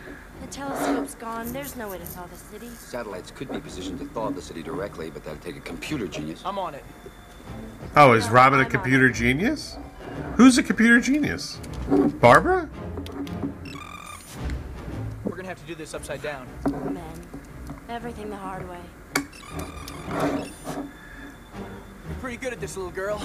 [0.40, 1.52] The telescope's gone.
[1.52, 2.68] There's no way to thaw the city.
[2.70, 6.40] Satellites could be positioned to thaw the city directly, but that'd take a computer genius.
[6.46, 6.84] I'm on it.
[7.94, 9.76] Oh, is Robin a computer genius?
[10.36, 11.58] Who's a computer genius?
[11.90, 12.70] Barbara?
[15.24, 16.48] We're gonna have to do this upside down.
[16.70, 17.41] Men.
[17.92, 18.80] Everything the hard way.
[19.16, 20.48] You're
[22.20, 23.20] pretty good at this, little girl.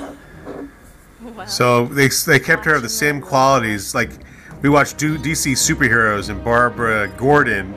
[1.48, 3.96] So they they kept her of the same qualities.
[3.96, 4.12] Like
[4.62, 7.74] we watched DC superheroes, and Barbara Gordon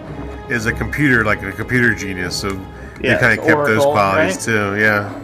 [0.49, 2.35] is a computer, like a computer genius.
[2.41, 2.49] So
[3.01, 4.45] Yeah, they kind of kept those qualities right?
[4.45, 4.81] too.
[4.81, 5.17] Yeah.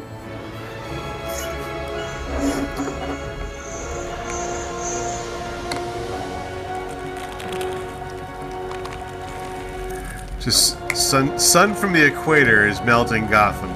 [10.38, 10.75] Just
[11.06, 13.72] sun sun from the equator is melting Gotham.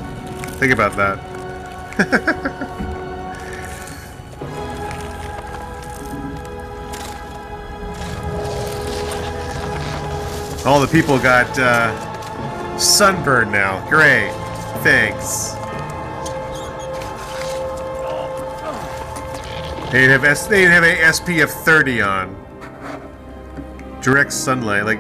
[0.59, 1.17] Think about that.
[10.67, 13.89] All the people got uh, sunburn now.
[13.89, 14.33] Great.
[14.83, 15.53] Thanks.
[19.93, 22.37] They'd have S- they'd have a SPF 30 on.
[24.03, 24.99] Direct sunlight, like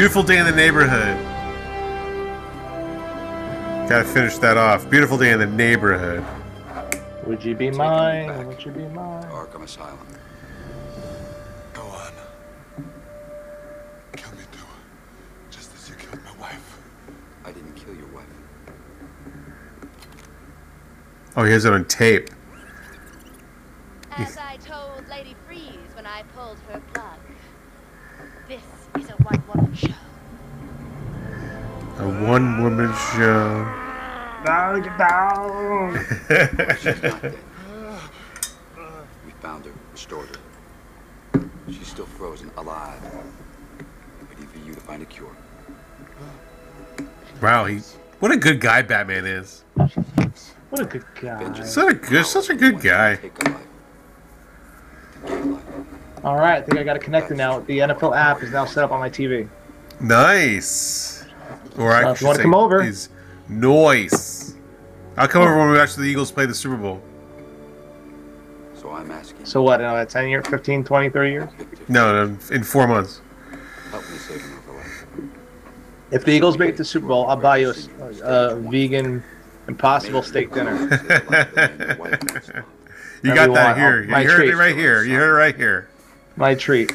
[0.00, 1.14] beautiful day in the neighborhood.
[3.86, 4.88] Gotta finish that off.
[4.88, 6.24] Beautiful day in the neighborhood.
[7.26, 8.46] Would you be mine?
[8.46, 9.24] Would you be mine?
[9.24, 9.98] Arkham Asylum.
[11.74, 12.12] Go on.
[14.16, 14.58] Kill me too.
[15.50, 16.78] Just as you killed my wife.
[17.44, 18.24] I didn't kill your wife.
[21.36, 22.30] Oh, he has it on tape.
[24.12, 27.18] As I told Lady Freeze when I pulled her plug,
[28.48, 28.62] this
[28.98, 29.94] is a one-woman show.
[31.98, 33.66] A one woman show.
[36.78, 37.38] She's not dead.
[39.26, 41.50] We found her, restored her.
[41.68, 43.02] She's still frozen, alive.
[44.28, 45.34] Waiting for you to find a cure.
[47.42, 47.80] wow, he
[48.20, 49.64] what a good guy Batman is.
[49.74, 51.62] What a good guy.
[51.62, 53.18] Such a good such a good guy.
[56.22, 57.60] All right, I think I got it connected now.
[57.60, 59.48] The NFL app is now set up on my TV.
[60.00, 61.24] Nice.
[61.78, 62.82] Or I Well, if you wanna come over.
[62.82, 63.08] is
[63.48, 64.54] nice.
[65.16, 67.02] I'll come over when we watch the Eagles play the Super Bowl.
[68.74, 69.44] So I'm asking.
[69.46, 71.48] So what, In uh, 10 years, 15, 20, 30 years?
[71.88, 73.20] No, no, in four months.
[73.90, 75.04] Help me save another life.
[76.10, 77.72] If the Eagles make it to the Super Bowl, I'll buy you
[78.22, 79.22] a, a vegan
[79.68, 80.76] impossible steak dinner.
[83.22, 84.02] You got that here.
[84.02, 85.04] You heard it right here.
[85.04, 85.88] You heard it right here.
[86.36, 86.92] My treat.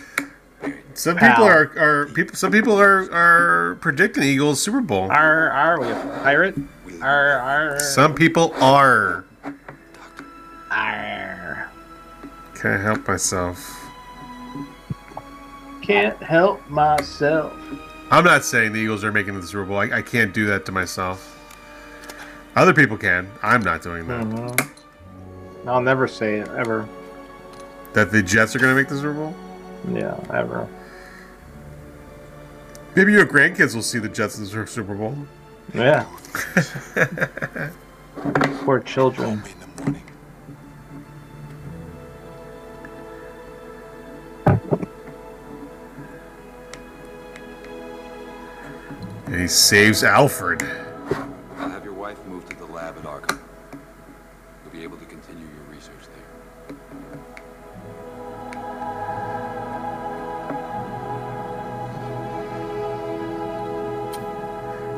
[0.93, 1.29] Some Pal.
[1.29, 2.36] people are, are people.
[2.36, 5.11] Some people are are predicting Eagles Super Bowl.
[5.11, 6.55] Are are we a pirate?
[7.01, 9.25] Are are Some people are.
[10.71, 11.69] are.
[12.55, 13.81] Can't help myself.
[15.81, 17.53] Can't help myself.
[18.09, 19.77] I'm not saying the Eagles are making the Super Bowl.
[19.77, 21.31] I, I can't do that to myself.
[22.55, 23.29] Other people can.
[23.43, 24.23] I'm not doing that.
[24.23, 24.69] Mhm.
[25.67, 26.88] I'll never say it ever.
[27.96, 29.34] That the Jets are going to make the Super Bowl.
[29.89, 30.68] Yeah, ever.
[32.93, 35.18] Maybe your grandkids will see the Jets in the Su- Super Bowl.
[35.74, 36.04] Yeah.
[38.66, 39.41] Poor children.
[49.28, 50.62] And he saves Alfred.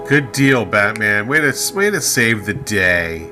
[0.08, 1.28] Good deal, Batman.
[1.28, 3.30] Way to way to save the day.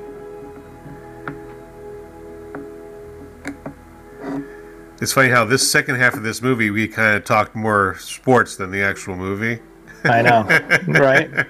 [5.00, 8.56] It's funny how this second half of this movie we kind of talked more sports
[8.56, 9.60] than the actual movie.
[10.04, 10.42] I know,
[11.00, 11.30] right?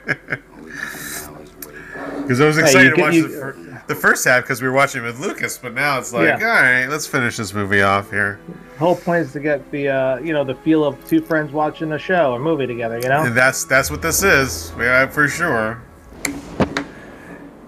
[2.22, 3.52] Because I was Hey, excited you to watch you- the, fir-
[3.86, 6.46] the first half because we were watching it with Lucas, but now it's like, Yeah.
[6.46, 8.40] all right, let's finish this movie off here.
[8.72, 11.52] The whole point is to get the uh, you know the feel of two friends
[11.52, 12.98] watching a show or movie together.
[13.02, 13.22] You know.
[13.22, 15.82] And that's that's what this is, yeah, for sure.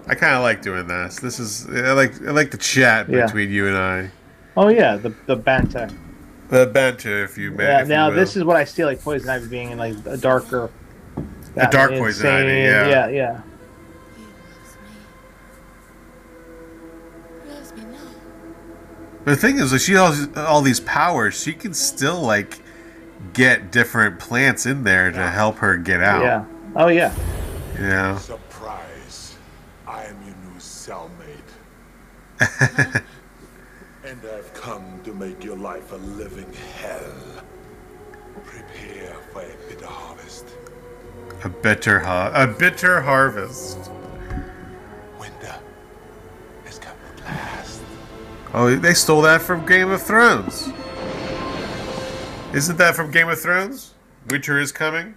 [0.07, 1.19] I kind of like doing this.
[1.19, 3.25] This is I like I like the chat Yeah.
[3.25, 4.11] between you and I.
[4.57, 5.89] Oh yeah, the the banter.
[6.49, 7.65] The banter, if you may.
[7.65, 7.83] Yeah.
[7.83, 10.69] Now this is what I see like Poison Ivy being in like a darker.
[11.55, 13.07] A dark Poison Ivy, insane- yeah.
[13.07, 13.41] Yeah,
[19.29, 19.35] yeah.
[19.35, 21.39] The thing is, like, she has all these powers.
[21.41, 22.59] She can still like
[23.33, 26.21] get different plants in there to help her get out.
[26.21, 26.45] Yeah.
[26.75, 27.13] Oh yeah.
[27.79, 28.17] Yeah.
[28.17, 29.37] Surprise.
[29.87, 31.09] I am your new cellmate.
[34.03, 37.43] and I've come to make your life a living hell.
[38.45, 40.45] Prepare for a bitter harvest.
[41.43, 43.91] A bitter ha- a bitter harvest.
[45.19, 45.55] Winter
[46.65, 47.68] has come at last.
[48.53, 50.69] Oh, they stole that from Game of Thrones.
[52.51, 53.93] Isn't that from Game of Thrones?
[54.29, 55.15] Winter is coming.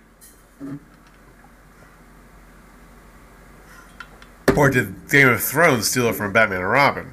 [4.54, 7.12] Or did Game of Thrones steal it from Batman and Robin?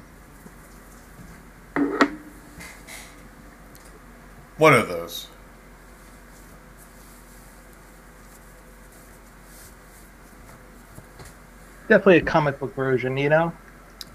[4.58, 5.26] One of those.
[11.88, 13.54] Definitely a comic book version, you know.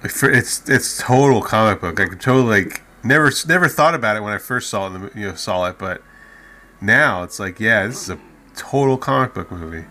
[0.05, 1.99] It's it's total comic book.
[1.99, 5.29] I could totally like never never thought about it when I first saw the- You
[5.29, 6.01] know, saw it, but
[6.79, 8.19] now it's like, yeah, this is a
[8.55, 9.85] total comic book movie.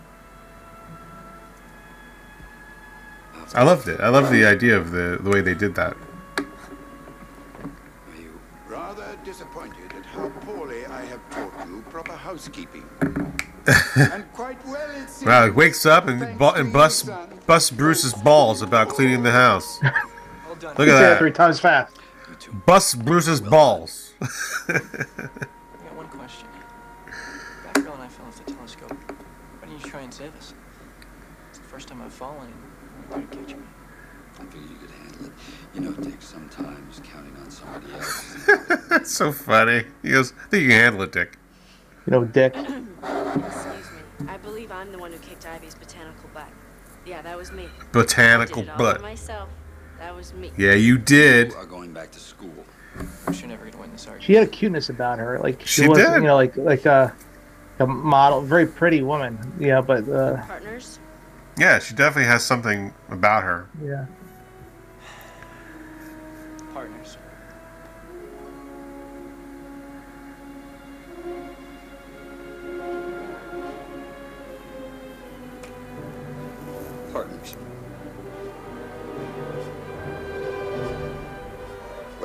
[3.53, 3.99] I loved it.
[3.99, 5.95] I love the idea of the the way they did that.
[6.37, 6.45] Are
[8.17, 12.85] you rather disappointed at how poorly I have taught you proper housekeeping.
[13.67, 15.07] And well.
[15.25, 17.09] Wow, he wakes up and bu- and busts
[17.47, 19.79] busts Bruce's balls about cleaning the house.
[20.61, 21.19] Look at that.
[21.19, 21.97] three times fast.
[22.65, 24.13] Busts Bruce's balls.
[24.21, 24.27] I
[24.73, 26.47] got one question.
[27.63, 28.91] Batgirl and I fell off the telescope.
[28.91, 30.53] Why didn't you try and save us?
[31.49, 32.51] It's the first time I've fallen.
[33.11, 33.63] and You catch me.
[34.39, 35.31] I figured you could handle it.
[35.73, 38.35] You know, it takes sometimes counting on somebody else.
[38.89, 39.85] That's so funny.
[40.03, 41.37] He goes, I think you can handle it, Dick.
[42.05, 42.55] You know, Dick.
[42.57, 44.27] Excuse me.
[44.29, 46.47] I believe I'm the one who kicked Ivy's botanical butt.
[47.05, 47.67] Yeah, that was me.
[47.91, 48.95] Botanical I did it all butt.
[49.01, 49.49] by myself.
[49.99, 50.51] That was me.
[50.57, 51.51] Yeah, you did.
[51.51, 52.53] You are going back to school.
[53.33, 54.23] You're never gonna win this argument.
[54.23, 56.13] She had a cuteness about her, like she, She was, did.
[56.15, 57.13] you know, like like a,
[57.79, 59.37] a model, very pretty woman.
[59.59, 60.99] Yeah, but uh, Partners?
[61.57, 63.67] Yeah, she definitely has something about her.
[63.83, 64.05] yeah.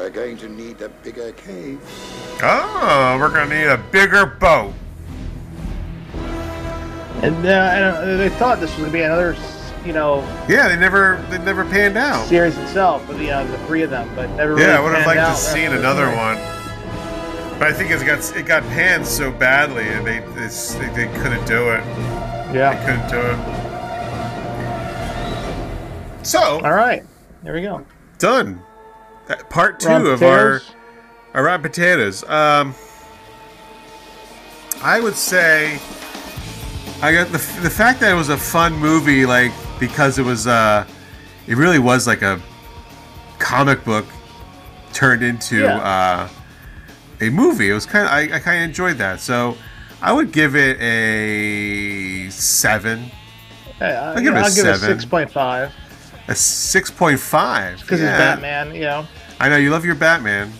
[0.01, 1.79] We're going to need a bigger cave.
[2.43, 4.73] Oh, we're gonna need a bigger boat.
[7.23, 9.37] And, uh, and uh, they thought this was gonna be another,
[9.85, 12.27] you know, Yeah, they never they never panned out.
[12.29, 14.59] series itself, with you know, the three of them, but never.
[14.59, 16.17] Yeah, I would have panned liked to out seen after another this.
[16.17, 16.39] one.
[17.59, 20.49] But I think it's got it got panned so badly, and they they,
[20.97, 21.85] they couldn't do it.
[22.55, 22.73] Yeah.
[22.73, 23.37] They couldn't do it.
[26.27, 27.05] So, all right,
[27.43, 27.85] there we go.
[28.19, 28.63] Done.
[29.31, 30.75] Uh, Part two Rotten of our potatoes?
[31.35, 32.25] our rotten potatoes.
[32.25, 32.75] Um,
[34.83, 35.79] I would say
[37.03, 40.47] I got the the fact that it was a fun movie, like because it was
[40.47, 40.87] uh,
[41.47, 42.41] it really was like a
[43.39, 44.07] comic book
[44.93, 45.79] turned into Yeah.
[45.79, 46.29] uh,
[47.21, 47.71] a movie.
[47.71, 49.21] It was kind of I, I kind of enjoyed that.
[49.21, 49.57] So
[50.03, 53.11] I would give it a seven,
[53.79, 54.99] Hey, uh, I'll give it a I'll give it seven.
[54.99, 55.73] six point five
[56.31, 57.81] a six point five.
[57.81, 58.75] because it's Batman.
[58.75, 59.07] You know,
[59.39, 60.51] I know you love your Batman.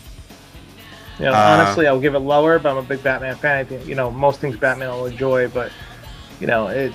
[1.17, 1.33] you know.
[1.33, 3.57] Uh, honestly, I'll give it lower, but I'm a big Batman fan.
[3.57, 5.71] I think you know most things Batman I'll enjoy, but
[6.39, 6.93] you know it.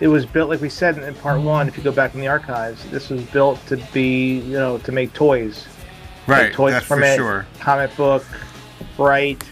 [0.00, 1.68] It was built like we said in, in part one.
[1.68, 4.90] If you go back in the archives, this was built to be, you know, to
[4.92, 5.66] make toys.
[6.26, 7.16] Right, Make toys that's from for it.
[7.16, 7.46] sure.
[7.60, 8.24] Comic book,
[8.96, 9.44] bright,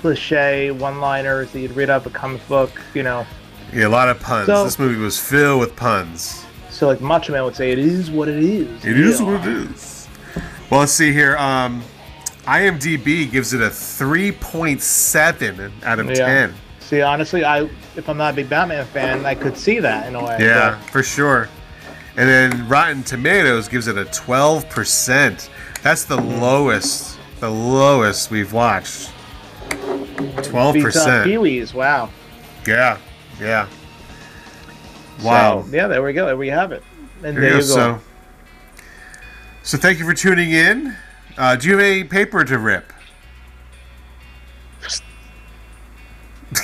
[0.00, 2.70] cliche one-liners that you'd read up a comic book.
[2.94, 3.26] You know,
[3.72, 4.46] Yeah, a lot of puns.
[4.46, 6.44] So- this movie was filled with puns.
[6.78, 9.70] So like Macho Man would say, "It is what it is." It is what it
[9.70, 10.06] is.
[10.70, 11.36] Well, let's see here.
[11.36, 11.82] Um,
[12.46, 16.14] IMDb gives it a 3.7 out of Yeah.
[16.14, 16.54] 10.
[16.80, 20.14] See, honestly, I if I'm not a big Batman fan, I could see that in
[20.14, 20.36] a way.
[20.40, 21.48] Yeah, for sure.
[22.16, 25.48] And then Rotten Tomatoes gives it a 12%.
[25.82, 26.40] That's the Hmm.
[26.40, 29.10] lowest, the lowest we've watched.
[30.42, 31.24] 12%.
[31.24, 31.74] Pee Wee's.
[31.74, 32.08] Wow.
[32.66, 32.96] Yeah,
[33.40, 33.66] yeah.
[35.22, 35.62] Wow.
[35.62, 36.26] So, yeah, there we go.
[36.26, 36.82] There we have it.
[37.24, 37.66] And There there, you go.
[37.66, 38.00] So,
[39.62, 40.94] so thank you for tuning in.
[41.36, 42.92] Uh, do you have any paper to rip?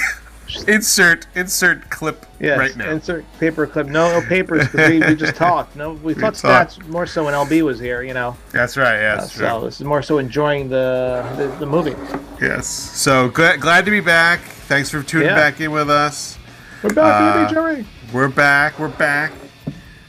[0.69, 2.91] insert insert clip Yes, right now.
[2.91, 3.87] insert paper clip.
[3.89, 4.67] No, no papers.
[4.69, 5.75] 'cause we, we just talked.
[5.77, 6.79] No, we, We talked talked.
[6.79, 8.03] stats more so when LB was here.
[8.03, 8.37] You know.
[8.53, 8.97] That's right.
[8.97, 9.33] Uh, Yes.
[9.33, 11.95] so this is more so enjoying the the, the movie.
[12.41, 12.67] Yes.
[12.67, 14.41] So glad, glad to be back.
[14.41, 15.35] Thanks for tuning Yeah.
[15.35, 16.39] back in with us.
[16.83, 17.87] We're back, Uh, baby, Jerry.
[18.15, 18.79] We're back.
[18.79, 19.33] We're back.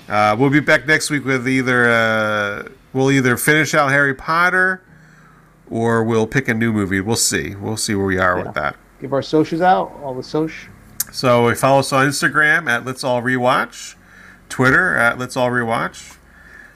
[0.07, 4.83] Uh, we'll be back next week with either uh, we'll either finish out Harry Potter
[5.71, 7.01] or we'll pick a new movie.
[7.01, 7.55] We'll see.
[7.55, 8.75] We'll see where we are with that.
[9.01, 9.91] Give our socials out.
[10.03, 10.71] All the social.
[11.11, 13.95] So follow us on Instagram at Let's All Rewatch,
[14.49, 16.17] Twitter at Let's All Rewatch.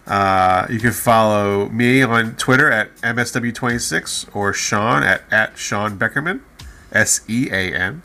[0.07, 6.41] Uh, you can follow me on Twitter at MSW26 or Sean at, at Sean Beckerman,
[6.91, 8.01] S E A N.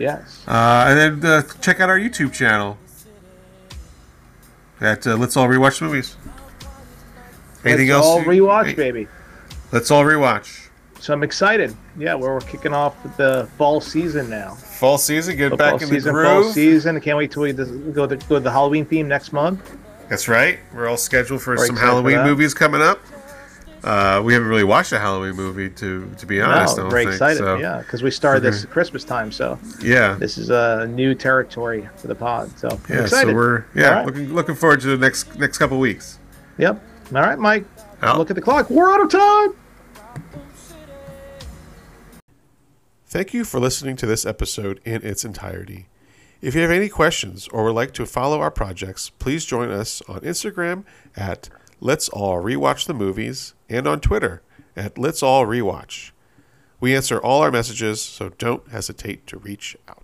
[0.00, 0.42] Yes.
[0.48, 2.78] Uh, and then uh, check out our YouTube channel
[4.80, 6.16] at uh, Let's All Rewatch Movies.
[7.66, 8.06] Anything Let's else?
[8.06, 9.08] all rewatch, hey, baby.
[9.72, 10.68] Let's all rewatch.
[11.00, 11.76] So I'm excited.
[11.98, 14.54] Yeah, we're, we're kicking off the fall season now.
[14.54, 16.44] Fall season, get back in the season, groove.
[16.44, 16.96] Fall season.
[16.96, 19.76] I can't wait till we go to, go to the Halloween theme next month.
[20.08, 20.58] That's right.
[20.74, 23.00] We're all scheduled for some excited for Halloween movies coming up.
[23.82, 26.76] Uh, we haven't really watched a Halloween movie to to be honest.
[26.76, 27.38] No, don't very think, excited.
[27.38, 30.14] so- Yeah, because we started this at Christmas time, so Yeah.
[30.18, 32.50] this is a new territory for the pod.
[32.58, 33.30] So I'm Yeah, excited.
[33.30, 34.06] so we're yeah All right.
[34.06, 36.18] looking looking forward to the next next couple weeks.
[36.58, 36.82] Yep.
[37.14, 37.64] All right, Mike.
[38.02, 38.18] Out.
[38.18, 38.68] Look at the clock.
[38.70, 39.54] We're out of time.
[43.06, 45.88] Thank you for listening to this episode in its entirety.
[46.40, 50.00] If you have any questions or would like to follow our projects, please join us
[50.08, 50.84] on Instagram
[51.16, 51.48] at
[51.80, 54.42] Let's All Rewatch the Movies and on Twitter
[54.76, 56.10] at Let's All Rewatch.
[56.80, 59.99] We answer all our messages, so don't hesitate to reach out.